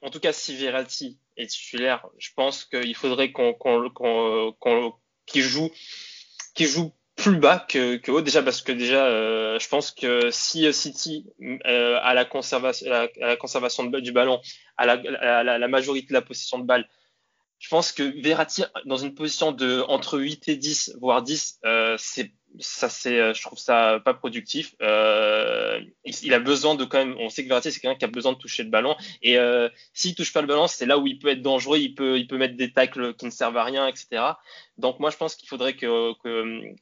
[0.02, 4.92] en tout cas, si Verratti est titulaire, je pense qu'il faudrait qu'on, qu'on,
[5.34, 5.70] joue,
[6.54, 8.20] qu'il joue plus bas que, que haut.
[8.20, 12.90] Déjà parce que déjà euh, je pense que si euh, City euh, a la conservation
[12.90, 14.40] la, conservation du ballon
[14.76, 14.96] à la,
[15.42, 16.86] la, la, majorité de la possession de balle
[17.62, 21.94] je pense que Verratti dans une position de entre 8 et 10 voire 10 euh,
[21.96, 24.74] c'est ça c'est euh, je trouve ça pas productif.
[24.82, 28.08] Euh, il, a besoin de quand même on sait que Verratti c'est quelqu'un qui a
[28.08, 28.96] besoin de toucher le ballon.
[29.22, 31.94] Et euh, s'il touche pas le ballon c'est là où il peut être dangereux il
[31.94, 34.24] peut il peut mettre des tacles qui ne servent à rien etc
[34.76, 36.14] donc moi je pense qu'il faudrait que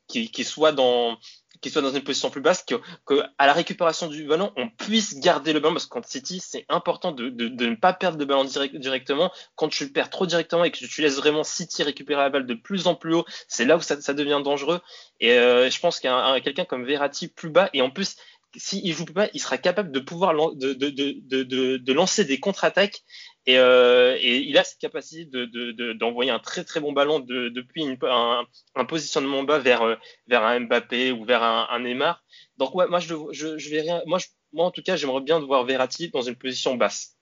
[0.09, 1.19] qu'il soit dans
[1.61, 4.68] qu'il soit dans une position plus basse, que, que, à la récupération du ballon, on
[4.68, 8.25] puisse garder le ballon, parce que contre City, c'est important de, ne pas perdre le
[8.25, 9.31] ballon direct, directement.
[9.57, 12.46] Quand tu le perds trop directement et que tu laisses vraiment City récupérer la balle
[12.46, 14.81] de plus en plus haut, c'est là où ça, devient dangereux.
[15.20, 18.16] Et euh, je pense a quelqu'un comme Verratti plus bas, et en plus,
[18.57, 23.03] s'il ne joue pas, il sera capable de pouvoir de lancer des contre-attaques
[23.46, 27.20] et, euh, et, il a cette capacité d'envoyer de, de, un très très bon ballon
[27.20, 31.81] depuis une, un, un, positionnement bas vers, euh, vers un Mbappé ou vers un, un
[31.81, 32.22] Neymar.
[32.59, 34.03] Donc ouais, moi je, je, je vais rien.
[34.07, 37.16] Moi, je, moi en tout cas, j'aimerais bien voir Verratti dans une position basse.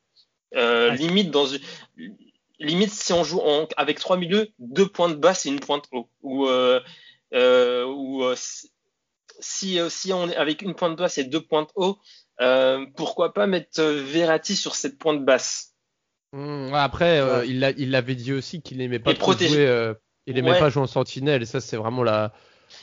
[0.56, 1.60] Euh, limite dans une
[2.58, 6.10] limite si on joue en, avec trois milieux, deux pointes basses et une pointe haut.
[6.22, 6.80] Ou euh,
[7.86, 11.98] ou si, si on est avec une pointe basse et deux pointes haut,
[12.96, 15.67] pourquoi pas mettre Verratti sur cette pointe basse?
[16.32, 19.66] Mmh, après, euh, il l'avait dit aussi qu'il n'aimait pas jouer.
[19.66, 19.94] Euh,
[20.26, 21.42] il aimait pas jouer en sentinelle.
[21.42, 22.32] Et ça, c'est vraiment la.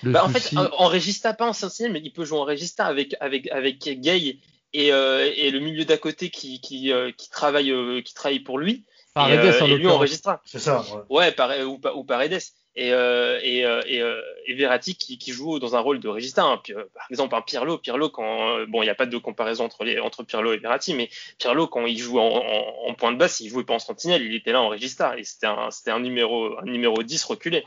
[0.01, 2.85] Le bah, en fait, en, Regista, pas en sentinelle, mais il peut jouer en Regista
[2.85, 4.39] avec avec avec Gay
[4.73, 7.71] et, euh, et le milieu d'à côté qui qui, qui travaille
[8.03, 8.83] qui travaille pour lui.
[9.13, 10.41] Paredes, et, et lui en Regista.
[10.45, 10.83] C'est ça.
[11.09, 12.41] Ouais, ouais ou, ou Paredes
[12.75, 14.21] et, euh, euh, euh,
[14.55, 16.43] Verratti qui, joue dans un rôle de régista.
[16.43, 16.61] Hein.
[16.93, 19.99] Par exemple, un Pirlo, Pirlo quand bon, il n'y a pas de comparaison entre les
[19.99, 21.09] entre Pirlo et Verratti, mais
[21.39, 24.51] Pirlo quand il joue en, point de basse, il jouait pas en sentinelle, il était
[24.51, 27.63] là en régista et c'était un numéro un numéro 10 reculé.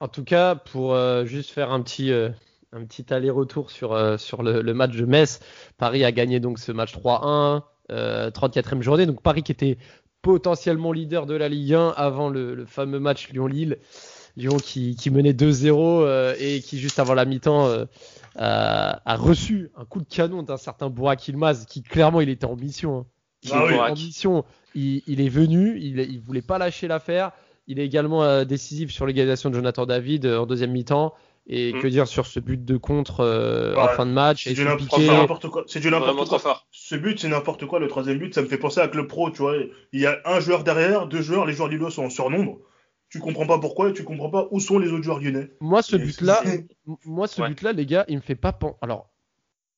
[0.00, 2.12] En tout cas, pour euh, juste faire un petit
[3.10, 5.40] aller-retour sur le, match de Metz,
[5.76, 9.06] Paris a gagné donc ce match 3-1, 34e journée.
[9.06, 9.78] Donc Paris qui était
[10.22, 13.78] potentiellement leader de la Ligue 1 avant le fameux match Lyon-Lille.
[14.38, 17.84] Lyon qui, qui menait 2-0 euh, et qui juste avant la mi-temps euh,
[18.36, 22.56] a, reçu un coup de canon d'un certain Burak Ilmaz qui clairement il était en
[22.56, 22.98] mission.
[22.98, 23.06] Hein.
[23.42, 27.32] Il ah en mission, il, il, est venu, il, il voulait pas lâcher l'affaire.
[27.66, 31.14] Il est également euh, décisif sur l'égalisation de Jonathan David en deuxième mi-temps.
[31.50, 31.80] Et Mm.
[31.80, 34.44] que dire sur ce but de contre euh, Ouais, en fin de match?
[34.44, 35.64] C'est du n'importe quoi.
[35.66, 36.38] C'est du n'importe quoi.
[36.38, 36.66] fort.
[36.70, 37.80] Ce but, c'est n'importe quoi.
[37.80, 39.56] Le troisième but, ça me fait penser à Club Pro, tu vois.
[39.92, 41.46] Il y a un joueur derrière, deux joueurs.
[41.46, 42.58] Les joueurs lillois sont en surnombre.
[43.10, 45.50] Tu comprends pas pourquoi et tu comprends pas où sont les autres joueurs lyonnais.
[45.60, 46.42] Moi, ce but-là,
[47.06, 47.48] moi, ce Ouais.
[47.48, 48.76] but-là, les gars, il me fait pas penser.
[48.82, 49.08] Alors,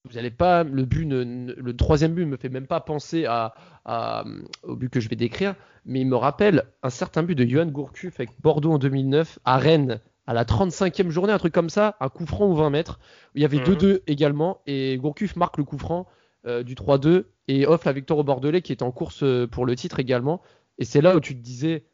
[0.08, 0.64] vous allez pas.
[0.64, 4.24] Le but, ne- ne- le troisième but me fait même pas penser à, à-
[4.64, 7.66] au but que je vais décrire, mais il me rappelle un certain but de Johan
[7.66, 11.96] Gourcuff avec Bordeaux en 2009 à Rennes à la 35e journée, un truc comme ça,
[12.00, 12.98] un coup franc ou 20 mètres.
[13.34, 13.64] Il y avait Mhm.
[13.64, 16.06] 2-2 également et Gourcuff marque le coup franc
[16.46, 19.66] euh, du 3-2 et offre la victoire au Bordelais qui est en course euh, pour
[19.66, 20.40] le titre également.
[20.78, 21.84] Et c'est là où tu te disais.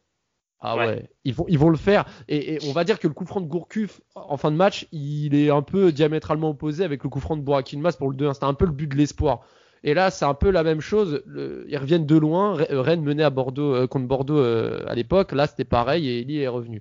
[0.61, 1.09] Ah ouais, Ouais.
[1.25, 2.05] ils, vont, ils vont le faire.
[2.29, 4.87] Et, et on va dire que le coup franc de Gourcuff en fin de match,
[4.93, 8.17] il est un peu diamétralement opposé avec le coup franc de Burak Yilmaz pour le
[8.17, 8.33] 2-1.
[8.35, 9.41] C'était un peu le but de l'espoir.
[9.85, 11.23] Et là, c'est un peu la même chose.
[11.27, 12.57] Le- ils reviennent de loin.
[12.57, 15.33] Re- Rennes menait à Bordeaux, euh, contre Bordeaux euh, à l'époque.
[15.33, 16.81] Là, c'était pareil et Lille est revenu.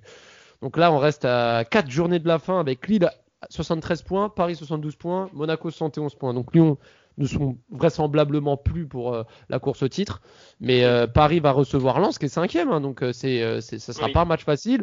[0.62, 3.12] Donc là, on reste à 4 journées de la fin avec Lille à
[3.50, 6.32] 73 points, Paris 72 points, Monaco 71 points.
[6.34, 6.78] Donc Lyon
[7.18, 10.20] ne sont vraisemblablement plus pour euh, la course au titre.
[10.60, 12.70] Mais euh, Paris va recevoir Lens qui est cinquième.
[12.70, 12.80] hein.
[12.80, 14.12] donc euh, c'est, c'est, ça sera Oui.
[14.12, 14.82] pas un match facile.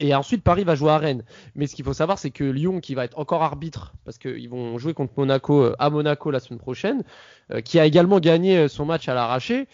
[0.00, 1.22] Et ensuite, Paris va jouer à Rennes.
[1.54, 4.48] Mais ce qu'il faut savoir, c'est que Lyon, qui va être encore arbitre, parce qu'ils
[4.48, 7.04] vont jouer contre Monaco à Monaco la semaine prochaine,
[7.52, 9.68] euh, qui a également gagné son match à l'arraché,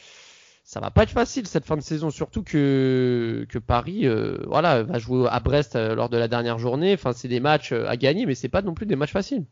[0.62, 4.82] ça va pas être facile cette fin de saison, surtout que, que Paris euh, voilà,
[4.82, 6.92] va jouer à Brest euh, lors de la dernière journée.
[6.92, 9.46] Enfin, c'est des matchs à gagner, mais c'est pas non plus des matchs faciles.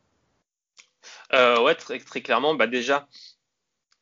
[1.35, 3.09] Euh, ouais, très, très clairement, bah déjà,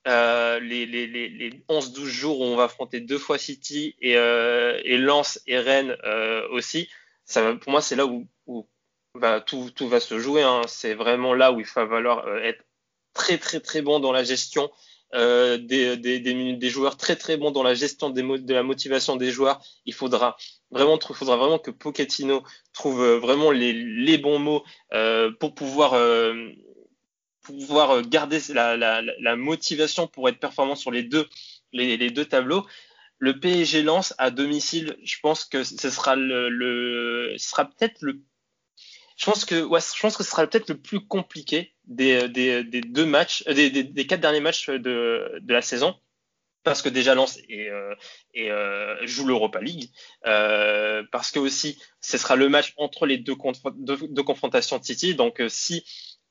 [0.07, 4.17] euh, les, les, les, les 11-12 jours où on va affronter deux fois City et,
[4.17, 6.89] euh, et Lens et Rennes euh, aussi,
[7.25, 8.69] ça pour moi, c'est là où, où
[9.15, 10.43] bah, tout, tout va se jouer.
[10.43, 10.62] Hein.
[10.69, 12.65] C'est vraiment là où il va falloir euh, être
[13.15, 14.71] très, très, très bon dans la gestion.
[15.15, 18.55] Euh, des, des, des, minutes des joueurs très très bons dans la gestion des de
[18.55, 19.62] la motivation des joueurs.
[19.85, 20.37] Il faudra
[20.71, 25.95] vraiment, faudra vraiment que Pochettino trouve euh, vraiment les, les bons mots euh, pour pouvoir
[25.95, 26.35] euh,
[27.47, 31.27] pouvoir euh, garder la, motivation pour être performant sur les deux,
[31.73, 32.67] les, deux tableaux.
[33.19, 38.23] Le PSG lance à domicile, je pense que ce sera le, sera peut-être le
[39.17, 43.07] je pense que je pense que ce sera peut-être le plus compliqué des, des, deux
[43.07, 45.97] matchs des, des, quatre derniers matchs de, de la saison.
[46.65, 47.95] Parce que déjà Lens et, euh,
[48.35, 49.89] et euh, joue l'Europa League.
[50.27, 53.37] Euh, parce que aussi ce sera le match entre les deux,
[53.77, 55.15] deux, confrontations de City.
[55.15, 55.85] Donc euh, si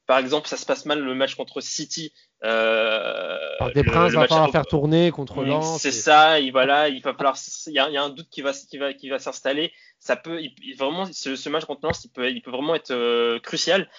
[0.07, 2.13] par exemple, ça se passe mal le match contre City.
[2.43, 5.81] Euh, Par des princes, va falloir faire tourner contre oui, Lens.
[5.81, 5.91] C'est et...
[5.91, 7.35] ça, il, voilà, il va falloir.
[7.67, 9.71] Il y, a, il y a un doute qui va, qui va, qui va s'installer.
[9.99, 12.91] Ça peut, il, vraiment, ce, ce, match contre Lens, il peut, il peut vraiment être
[12.91, 13.89] euh, crucial.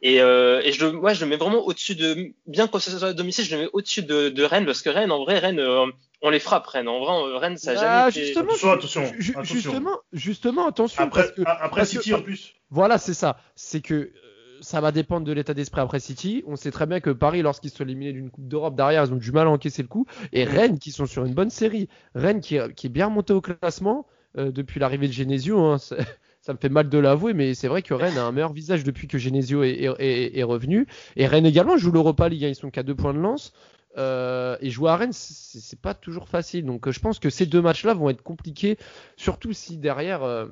[0.00, 3.08] Et, euh, et je, ouais, je le mets vraiment au-dessus de, bien que ce soit
[3.08, 5.58] à domicile, je le mets au-dessus de, de, Rennes parce que Rennes, en vrai, Rennes,
[5.58, 5.86] euh,
[6.22, 6.88] on les frappe, Rennes.
[6.88, 8.68] En vrai, Rennes, ça n'a ah, jamais justement, fait.
[8.68, 9.54] Attention, attention, ju attention.
[9.54, 11.02] Justement, justement, attention.
[11.02, 12.54] Après, parce que, après parce City que, en plus.
[12.70, 13.38] Voilà, c'est ça.
[13.56, 14.12] C'est que euh,
[14.60, 16.42] ça va dépendre de l'état d'esprit après City.
[16.46, 19.16] On sait très bien que Paris, lorsqu'ils sont éliminés d'une Coupe d'Europe derrière, ils ont
[19.16, 20.06] du mal à encaisser le coup.
[20.32, 21.88] Et Rennes, qui sont sur une bonne série.
[22.14, 25.58] Rennes, qui, qui est bien remonté au classement euh, depuis l'arrivée de Genesio.
[25.60, 25.78] Hein,
[26.40, 28.84] ça me fait mal de l'avouer, mais c'est vrai que Rennes a un meilleur visage
[28.84, 30.86] depuis que Genesio est, est, est, est revenu.
[31.16, 33.52] Et Rennes également joue l'Europa League, hein, ils sont qu'à deux points de lance.
[33.96, 36.64] Euh, et jouer à Rennes, c'est pas toujours facile.
[36.64, 38.78] Donc je pense que ces deux matchs-là vont être compliqués,
[39.16, 40.46] surtout si derrière euh,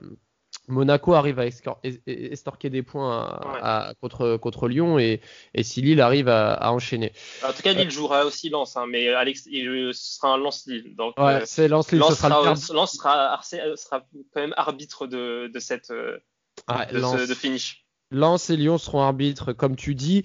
[0.69, 1.47] Monaco arrive à
[2.07, 3.61] estorquer des points à, ouais.
[3.63, 5.21] à, contre, contre Lyon et,
[5.55, 7.13] et, si Lille arrive à, à enchaîner.
[7.47, 10.97] En tout cas, Lille jouera aussi Lens, hein, mais Alex, il, ce sera un Lens-Lille.
[10.97, 12.01] Donc, ouais, c'est Lens-Lille.
[12.01, 14.01] Lens, sera, sera, Lens sera, sera,
[14.33, 17.85] quand même arbitre de, de cette ouais, de, Lens, ce, de finish.
[18.11, 20.25] Lens et Lyon seront arbitres, comme tu dis.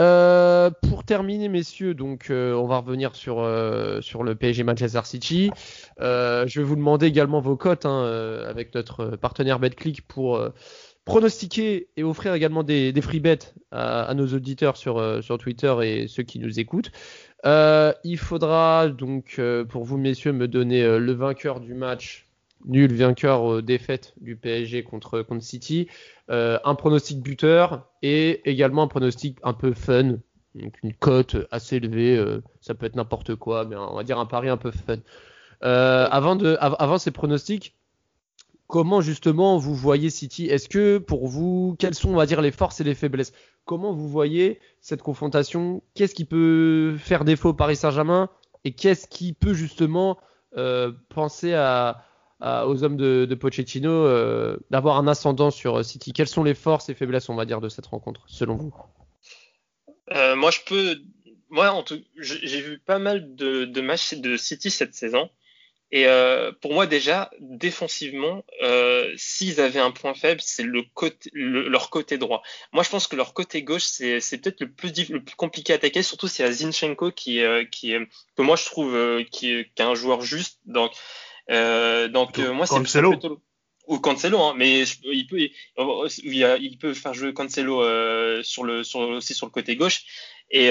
[0.00, 5.02] Euh, pour terminer, messieurs, donc euh, on va revenir sur, euh, sur le PSG Manchester
[5.04, 5.50] City.
[5.98, 8.04] Je vais vous demander également vos cotes hein,
[8.48, 10.40] avec notre partenaire BetClick pour
[11.04, 15.74] pronostiquer et offrir également des, des free bets à, à, nos auditeurs sur, sur Twitter
[15.82, 16.90] et ceux qui nous écoutent.
[17.44, 22.28] il faudra donc pour vous, messieurs, me donner le vainqueur du match
[22.64, 25.88] nul, vainqueur, défaite du PSG contre, contre City,
[26.30, 30.18] euh, un pronostic buteur et également un pronostic un peu fun,
[30.54, 34.18] donc une cote assez élevée, euh, ça peut être n'importe quoi, mais on va dire
[34.18, 34.96] un pari un peu fun.
[35.64, 37.74] Euh, avant, de, av avant ces pronostics,
[38.66, 40.46] comment justement vous voyez City?
[40.46, 43.32] Est-ce que pour vous, quelles sont, on va dire, les forces et les faiblesses?
[43.64, 45.82] Comment vous voyez cette confrontation?
[45.94, 48.30] Qu'est-ce qui peut faire défaut au Paris Saint-Germain?
[48.64, 50.18] Et qu'est-ce qui peut justement
[51.08, 52.04] penser à
[52.42, 56.88] aux hommes de, de Pochettino euh, d'avoir un ascendant sur City Quelles sont les forces
[56.88, 58.74] et faiblesses, on va dire, de cette rencontre, selon vous?
[60.10, 60.96] Euh, Moi, je peux.
[61.50, 61.84] Moi,
[62.16, 65.28] j'ai vu pas mal de, matchs de City cette saison.
[65.94, 72.16] Et euh, pour moi déjà, défensivement, euh, s'ils avaient un point faible, c'est leur côté
[72.16, 72.42] droit.
[72.72, 74.94] Moi, je pense que leur côté gauche, c'est, peut-être le plus,
[75.36, 79.30] compliqué à attaquer, surtout c'est à Zinchenko qui, euh, que moi je trouve euh, qui,
[79.30, 80.60] qui, est un joueur juste.
[80.64, 80.92] Donc,
[81.50, 83.40] euh, donc moi c'est plutôt
[83.88, 87.82] ou Cancelo, hein, mais il peut, il, peut faire jouer Cancelo
[88.44, 90.04] sur le, sur, aussi sur le côté gauche.
[90.50, 90.70] Et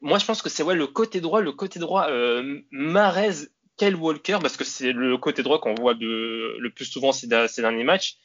[0.00, 3.96] moi, je pense que c'est ouais, le côté droit, le côté droit euh, Marez Kyle
[3.96, 7.62] Walker, parce que c'est le côté droit qu'on voit de, le plus souvent ces, ces,
[7.62, 8.16] derniers matchs.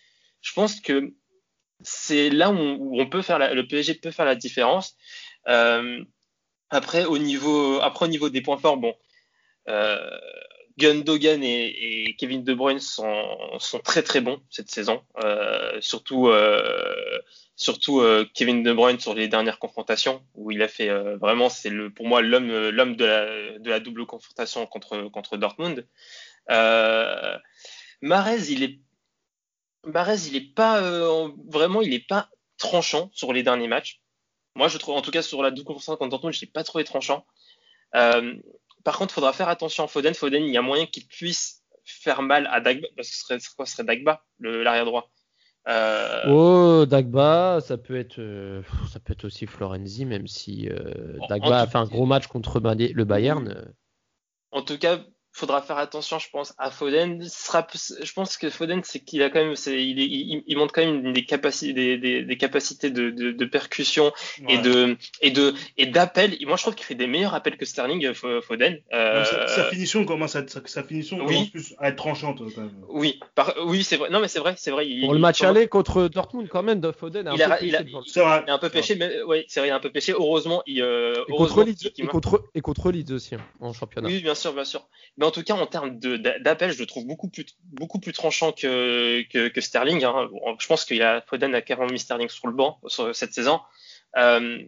[0.42, 1.14] Je pense que
[1.82, 4.96] c'est là où on, peut faire la, le PSG peut faire la différence.
[5.48, 6.04] Euh,
[6.70, 8.96] après au niveau après au niveau des points forts, bon,
[9.68, 10.20] euh,
[10.78, 13.04] Gundogan et, et, Kevin De Bruyne sont,
[13.84, 17.20] très très bons cette saison, euh, surtout euh,
[17.90, 21.94] euh, Kevin De Bruyne sur les dernières confrontations où il a fait vraiment c'est le
[21.94, 22.48] pour moi l'homme
[22.96, 25.88] de la, double confrontation contre Dortmund.
[26.50, 27.38] Euh,
[28.02, 28.80] Marez il est
[29.86, 30.82] Marez il pas
[31.48, 34.02] vraiment il est pas tranchant sur les derniers matchs.
[34.56, 36.64] Moi je trouve en tout cas sur la double confrontation contre Dortmund je l'ai pas
[36.64, 37.26] trouvé tranchant.
[38.84, 40.13] Par contre, il faudra faire attention à Foden.
[40.13, 43.39] Foden, il y a moyen qu'il puisse faire mal à Dagba, parce que ce serait,
[43.39, 45.10] ce serait Dagba, l'arrière droit.
[45.67, 46.24] Euh...
[46.28, 51.62] Oh, Dagba, ça peut être, euh, ça peut être aussi Florenzi, même si euh, Dagba
[51.62, 53.74] a fait un gros match contre le Bayern.
[54.52, 55.00] En tout cas,
[55.34, 57.22] faudra faire attention, je pense, à Foden.
[57.28, 60.74] Sera, je pense que Foden, c'est qu'il a quand même, c'est, il, il, il, montre
[60.74, 64.54] quand même des capacités, des, des, des capacités de, de, de percussion ouais.
[64.54, 66.38] et de et de et d'appel.
[66.46, 68.80] Moi, je trouve qu'il fait des meilleurs appels que Sterling, euh, Foden.
[68.93, 71.26] Euh, sa, sa, finition commence à, sa, sa finition oui.
[71.26, 72.39] commence plus à être tranchante.
[72.54, 72.86] Quand même.
[72.89, 74.12] Oui, par, oui, c'est vrai.
[74.12, 74.88] Non, mais c'est vrai, c'est vrai.
[74.88, 77.28] Il, Pour le match aller contre Dortmund, quand même, de Foden.
[77.28, 77.76] A il, a, il,
[78.48, 80.12] un peu pêché, mais oui, c'est vrai, il a un peu pêché.
[80.12, 80.82] Heureusement, il.
[80.82, 84.08] Euh, et, contre Leeds, et, contre, et contre Leeds aussi hein, en championnat.
[84.08, 84.88] Oui, bien sûr, bien sûr.
[85.24, 89.24] Mais en tout cas, en termes d'appel, je le trouve beaucoup plus, tranchant que,
[89.58, 90.04] Sterling.
[90.04, 90.30] Hein.
[90.60, 92.82] Je pense qu'il y a Foden a carrément mis Sterling sur le banc
[93.14, 93.62] cette saison.
[94.18, 94.62] Euh,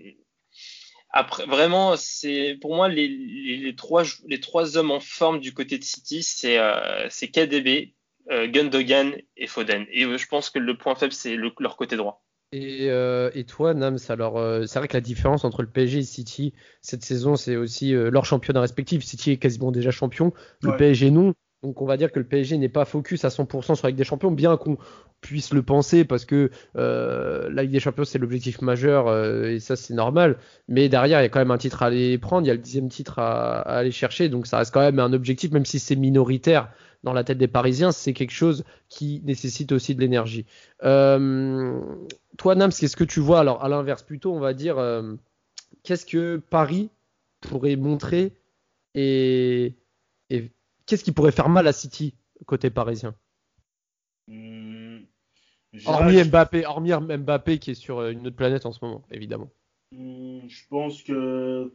[1.46, 7.10] vraiment, c'est pour moi les, trois, hommes en forme du côté de City, c'est euh,
[7.10, 7.94] KDB,
[8.32, 9.86] euh, Gundogan et Foden.
[9.92, 12.25] Et je pense que le point faible, c'est le, leur côté droit.
[12.52, 16.00] Et, euh, et, toi, Nams, alors euh, c'est vrai que la différence entre le PSG
[16.00, 19.04] et City cette saison, c'est aussi euh, leur championnat respectif.
[19.04, 20.32] City est quasiment déjà champion,
[20.62, 20.78] le ouais.
[20.78, 21.34] PSG non.
[21.66, 23.98] Donc on va dire que le PSG n'est pas focus à 100% sur la Ligue
[23.98, 24.78] des Champions, bien qu'on
[25.22, 29.60] puisse le penser parce que euh, la Ligue des Champions c'est l'objectif majeur euh, et
[29.60, 30.38] ça c'est normal.
[30.68, 32.54] Mais derrière il y a quand même un titre à aller prendre, il y a
[32.54, 35.80] le dixième titre à, aller chercher, donc ça reste quand même un objectif, même si
[35.80, 36.70] c'est minoritaire
[37.04, 40.46] dans la tête des Parisiens, c'est quelque chose qui nécessite aussi de l'énergie.
[40.84, 41.82] Euh,
[42.38, 43.40] toi Nams, qu'est-ce que tu vois?
[43.40, 45.16] Alors à l'inverse plutôt, on va dire, euh,
[45.82, 46.92] qu'est-ce que Paris
[47.42, 48.34] pourrait montrer
[48.94, 49.74] et
[50.86, 53.16] qu'est-ce qui pourrait faire mal à City côté parisien
[54.28, 55.00] mmh,
[55.86, 59.50] Hormis Mbappé, hormis Mbappé qui est sur une autre planète en ce moment, évidemment.
[59.92, 61.74] Mmh, je pense que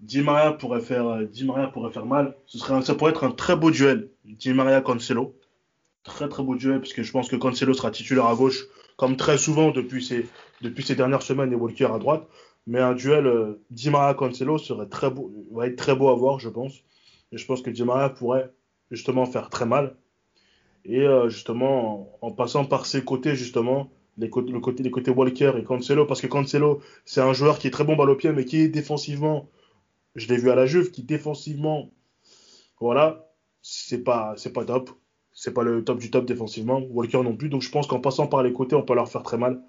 [0.00, 2.36] Di Maria pourrait faire, Di Maria pourrait faire mal.
[2.46, 4.10] Ce serait, un, ça pourrait être un très beau duel.
[4.24, 5.36] Di Maria Cancelo,
[6.02, 9.16] très très beau duel parce que je pense que Cancelo sera titulaire à gauche comme
[9.16, 10.26] très souvent depuis ces,
[10.60, 12.26] depuis ces dernières semaines et Walker à droite.
[12.66, 16.14] Mais un duel euh, Di Maria Cancelo serait très beau, va être très beau à
[16.14, 16.82] voir, je pense.
[17.32, 18.52] Je pense que Di Maria pourrait
[18.90, 19.96] justement faire très mal.
[20.84, 25.52] Et euh, justement, en, passant par ses côtés, justement, les, le côté, les côtés Walker
[25.58, 28.32] et Cancelo, parce que Cancelo, c'est un joueur qui est très bon balle au pied,
[28.32, 29.48] mais qui est défensivement,
[30.16, 31.90] je l'ai vu à la Juve, qui défensivement,
[32.80, 33.30] voilà,
[33.62, 34.90] c'est pas, c'est pas top.
[35.32, 36.80] C'est pas le top du top défensivement.
[36.90, 37.48] Walker non plus.
[37.48, 39.62] Donc je pense qu'en passant par les côtés, on peut leur faire très mal.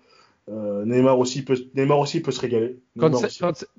[0.50, 2.80] Euh, Neymar aussi peut Neymar aussi peut se régaler.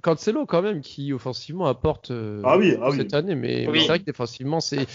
[0.01, 3.18] Cancelo quand même qui offensivement apporte euh, ah oui, ah cette oui.
[3.18, 3.72] année mais, oui.
[3.72, 4.87] mais c'est vrai que défensivement c'est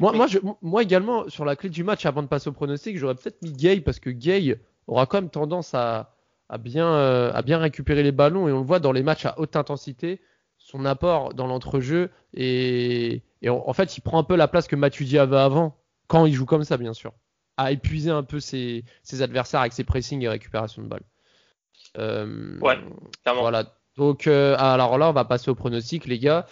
[0.00, 0.16] moi oui.
[0.16, 3.14] moi je, moi également sur la clé du match avant de passer au pronostic j'aurais
[3.14, 4.58] peut-être mis Gay parce que Gay
[4.88, 6.12] aura quand même tendance à,
[6.48, 9.24] à bien euh, à bien récupérer les ballons et on le voit dans les matchs
[9.24, 10.20] à haute intensité
[10.58, 14.66] son apport dans l'entrejeu et, et en, en, fait il prend un peu la place
[14.66, 15.76] que Matuidi avait avant
[16.08, 17.12] quand il joue comme ça bien sûr
[17.56, 21.02] à épuiser un peu ses, ses adversaires avec ses pressings et récupération de balles.
[21.98, 22.78] Euh, ouais,
[23.22, 23.42] clairement.
[23.42, 23.74] Voilà.
[23.96, 26.46] Donc, euh, alors là, on va passer au pronostic, les gars.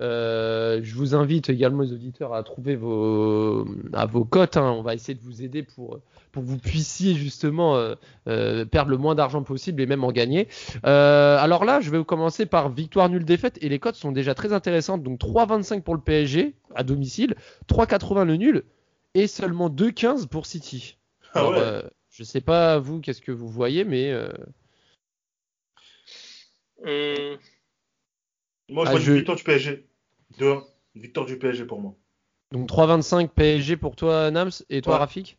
[0.00, 4.56] Euh, je vous invite également les auditeurs à trouver vos, à vos cotes.
[4.56, 4.70] Hein.
[4.70, 6.00] On va essayer de vous aider pour,
[6.32, 7.94] pour que vous puissiez justement euh,
[8.26, 10.48] euh, perdre le moins d'argent possible et même en gagner.
[10.82, 14.52] alors là, je vais commencer par victoire nulle défaite et les cotes sont déjà très
[14.52, 15.02] intéressantes.
[15.02, 17.34] Donc 3,25 pour le PSG à domicile,
[17.68, 18.64] 3,80 le nul
[19.14, 20.96] et seulement 2,15 pour City.
[21.34, 21.82] Ah alors, ouais.
[22.10, 24.10] je sais pas vous, qu'est-ce que vous voyez, mais
[26.84, 27.38] Hum.
[28.68, 29.10] Moi, je ah, vois je...
[29.10, 29.86] une victoire du PSG.
[30.38, 30.64] 2-1.
[30.94, 31.94] Victoire du PSG pour moi.
[32.52, 34.98] Donc 3-25 PSG pour toi, Nams, et toi, Ouais.
[35.00, 35.38] Rafik?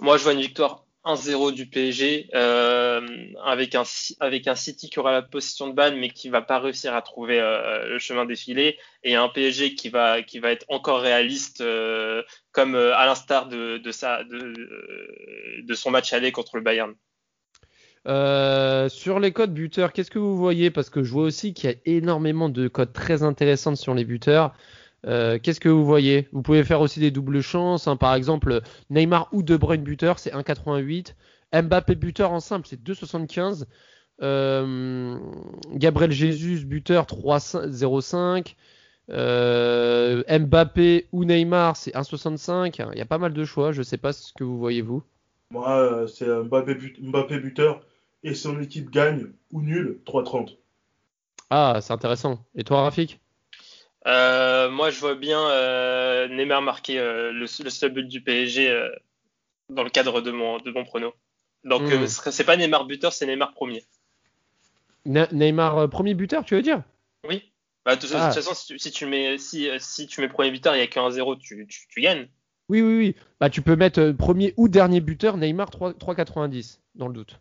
[0.00, 3.06] Moi, je vois une victoire 1-0 du PSG euh,
[3.44, 3.82] avec un
[4.20, 7.02] avec un City qui aura la possession de balle mais qui va pas réussir à
[7.02, 11.60] trouver euh, le chemin défilé et un PSG qui va qui va être encore réaliste
[11.60, 16.62] euh, comme euh, à l'instar de de sa de, de son match aller contre le
[16.62, 16.94] Bayern.
[18.06, 20.70] Euh, sur les codes buteurs, qu'est-ce que vous voyez?
[20.70, 24.04] Parce que je vois aussi qu'il y a énormément de codes très intéressantes sur les
[24.04, 24.54] buteurs.
[25.06, 26.28] Euh, qu'est-ce que vous voyez?
[26.32, 27.88] Vous pouvez faire aussi des doubles chances.
[27.88, 27.96] hein.
[27.96, 31.14] Par exemple, Neymar ou De Bruyne buteur, c'est 1,88.
[31.52, 33.64] Mbappé buteur en simple, c'est 2,75.
[34.22, 35.18] Euh,
[35.72, 38.54] Gabriel Jesus buteur 3,05.
[39.10, 42.80] Euh, Mbappé ou Neymar, c'est 1,65.
[42.92, 43.72] Il y a pas mal de choix.
[43.72, 45.02] Je sais pas ce que vous voyez vous.
[45.50, 47.80] Moi, c'est Mbappé, Mbappé buteur
[48.24, 50.58] et son équipe gagne ou nul 3-30.
[51.50, 52.44] Ah, c'est intéressant.
[52.54, 53.20] Et toi, Rafik?
[54.06, 58.70] Euh, moi, je vois bien euh, Neymar marquer euh, le, le seul but du PSG
[58.70, 58.88] euh,
[59.70, 61.14] dans le cadre de mon, de mon prono.
[61.64, 61.92] Donc, Hmm.
[61.92, 63.84] euh, c'est pas Neymar buteur, c'est Neymar premier.
[65.06, 66.82] Ne- Neymar euh, premier buteur, tu veux dire?
[67.28, 67.42] Oui.
[67.84, 68.26] Bah, de, de Ah.
[68.26, 70.84] toute façon, si tu, si tu mets, si, si tu mets premier buteur, il n'y
[70.84, 72.28] a qu'un 0, tu, tu, tu gagnes.
[72.68, 73.16] Oui, oui, oui.
[73.40, 77.40] Bah, tu peux mettre premier ou dernier buteur, Neymar 3 3,90 dans le doute.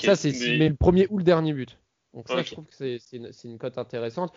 [0.00, 1.78] Ça, c'est mais- le premier ou le dernier but.
[2.14, 4.32] Donc ça, je trouve que c'est une, une cote intéressante.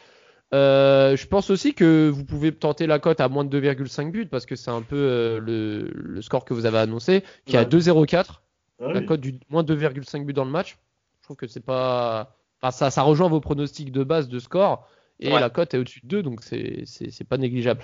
[0.54, 4.28] Euh, je pense aussi que vous pouvez tenter la cote à moins de 2,5 buts
[4.28, 7.60] parce que c'est un peu euh, le, le score que vous avez annoncé, qui est
[7.60, 7.68] à Ouais.
[7.70, 8.44] 2,04.
[8.80, 9.06] Ah La oui.
[9.06, 10.78] cote du moins 2,5 buts dans le match.
[11.22, 12.36] Je trouve que c'est pas.
[12.62, 14.88] Enfin, ça, ça rejoint vos pronostics de base de score.
[15.20, 15.40] Et Ouais.
[15.40, 16.84] la cote est au-dessus de 2, donc c'est
[17.28, 17.82] pas négligeable.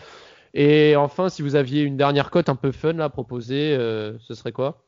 [0.54, 4.18] Et enfin, si vous aviez une dernière cote un peu fun là à proposer, euh,
[4.20, 4.86] ce serait quoi?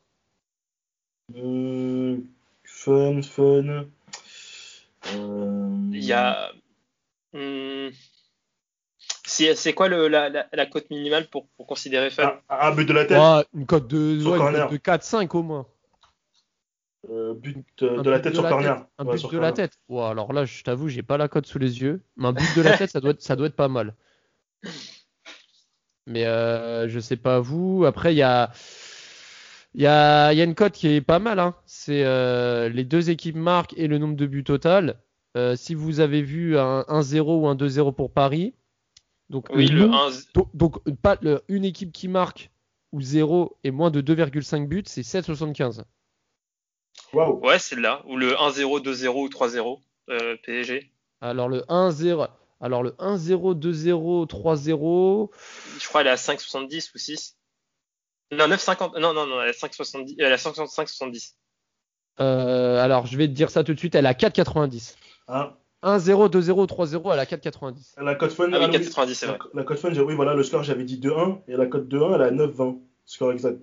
[2.84, 3.86] Fun, fun.
[5.14, 6.50] Euh, Il y a.
[7.32, 7.88] Hmm,
[9.24, 12.40] C'est quoi le, la, la, la cote minimale pour, pour considérer fun?
[12.48, 13.18] Ah, un but de la tête.
[13.18, 15.66] Ouais, Une cote de, ouais, de 4-5 au moins.
[17.10, 18.76] Euh, but euh, de la tête sur la corner.
[18.76, 19.72] tête, Un Ouais, but de la tête.
[19.88, 22.02] Ouais, alors là, je t'avoue, j'ai pas la cote sous les yeux.
[22.16, 23.96] Mais un but de la tête, ça doit être, ça doit être pas mal.
[26.06, 27.84] Mais euh, je sais pas vous.
[27.86, 28.52] Après, il y a,
[29.74, 31.38] il y a, il y a une cote qui est pas mal.
[31.38, 31.54] Hein.
[31.66, 35.00] C'est euh, les deux équipes marquent et le nombre de buts total.
[35.36, 38.54] Euh, si vous avez vu un 1-0 ou un 2-0 pour Paris,
[39.30, 40.10] donc Oui, le nom- 1.
[40.34, 42.50] donc, donc, pas le- une équipe qui marque
[42.92, 45.84] ou 0 et moins de 2,5 buts, c'est 7,75.
[47.14, 47.40] Waouh.
[47.40, 48.02] Ouais, c'est là.
[48.06, 50.90] Ou le 1-0, 2-0 ou 3-0 euh, PSG.
[51.22, 52.28] Alors le 1-0,
[52.60, 55.30] alors le 1-0, 2-0, 3-0.
[55.80, 57.36] Je crois qu'elle est à 5,70 ou 6.
[58.32, 58.98] Non, 9,50.
[58.98, 60.16] Non, non, non, elle est à 5,70.
[60.18, 61.34] Elle 5,70.
[62.20, 64.96] Euh, alors je vais te dire ça tout de suite, elle a 4,90.
[65.28, 67.94] Hein 1-0, 2-0, 3-0, elle a 4,90.
[68.02, 69.38] la cote fun, Ah oui, ah, 4,90, c'est la, vrai.
[69.54, 71.40] la cote fun, j'ai- oui, voilà, le score, j'avais dit 2-1.
[71.48, 72.78] Et la cote 2-1, elle à 9-20.
[73.04, 73.62] Score exact.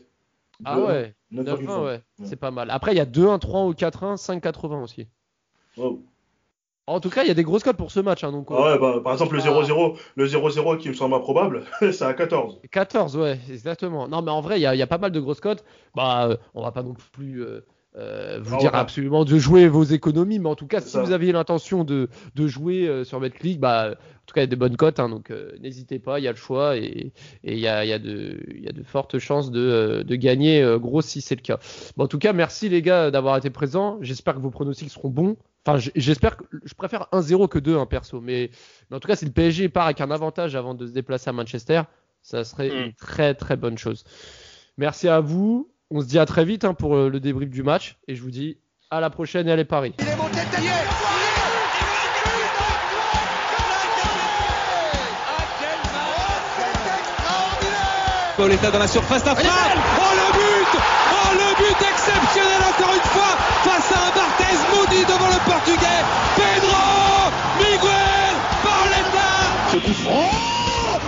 [0.66, 1.44] Ah 2-1, ouais, 9,20.
[1.66, 2.70] 9-20, ouais, c'est pas mal.
[2.72, 5.08] Après il y a 2-1, 3 ou 4-1, 5,80 aussi.
[5.78, 6.04] Waouh.
[6.90, 8.24] En tout cas, il y a des grosses cotes pour ce match.
[8.24, 9.50] Hein, donc, Ah ouais, bah, par exemple, le Ah.
[9.62, 12.60] 0-0, le 0-0 qui me semble improbable, c'est à 14.
[12.72, 14.08] 14, ouais, exactement.
[14.08, 15.64] Non, mais en vrai, il y a, il y a pas mal de grosses cotes.
[15.96, 17.62] Bah, euh, on va pas non plus euh,
[17.98, 18.80] euh, vous dire voilà.
[18.80, 21.02] absolument de jouer vos économies, mais en tout cas, si ça.
[21.04, 24.44] vous aviez l'intention de, de jouer euh, sur BetClick, bah, en tout cas, il y
[24.44, 27.12] a des bonnes cotes, hein, donc euh, n'hésitez pas, il y a le choix et
[27.44, 29.60] et il y a, il y, a de- il y a de fortes chances de,
[29.60, 31.58] euh, de gagner euh, gros si c'est le cas.
[31.98, 33.98] Bon, en tout cas, merci les gars d'avoir été présents.
[34.02, 35.36] J'espère que vos pronostics seront bons.
[35.66, 38.50] Enfin, j- j'espère que je préfère 1-0 que 2, perso, mais,
[38.90, 41.30] mais en tout cas, si le PSG part avec un avantage avant de se déplacer
[41.30, 41.82] à Manchester,
[42.22, 42.86] ça serait Mm.
[42.86, 44.04] une très très bonne chose.
[44.78, 45.70] Merci à vous.
[45.92, 47.98] On se dit à très vite hein, pour euh, le débrief du match.
[48.08, 48.58] Et je vous dis
[48.92, 49.94] à la prochaine et allez Paris.
[50.00, 50.40] Il est monté
[58.72, 59.52] dans la surface d'affaire.
[60.00, 60.72] Oh le but
[61.12, 63.36] Oh le but exceptionnel encore une fois
[63.66, 63.92] face
[64.50, 66.04] Barthez maudit devant le portugais.
[66.36, 69.30] Pedro Miguel Pauletta
[69.72, 70.32] Ce coup franc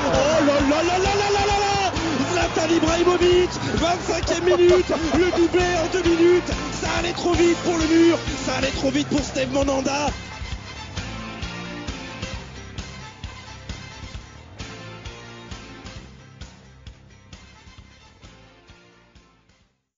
[0.03, 1.91] Oh là là là là là là là là.
[2.31, 4.85] Zlatan Ibrahimovic 25e minute.
[5.17, 6.51] Le doublé en deux minutes.
[6.81, 8.17] Ça allait trop vite pour le mur.
[8.45, 10.09] Ça allait trop vite pour Steve Monanda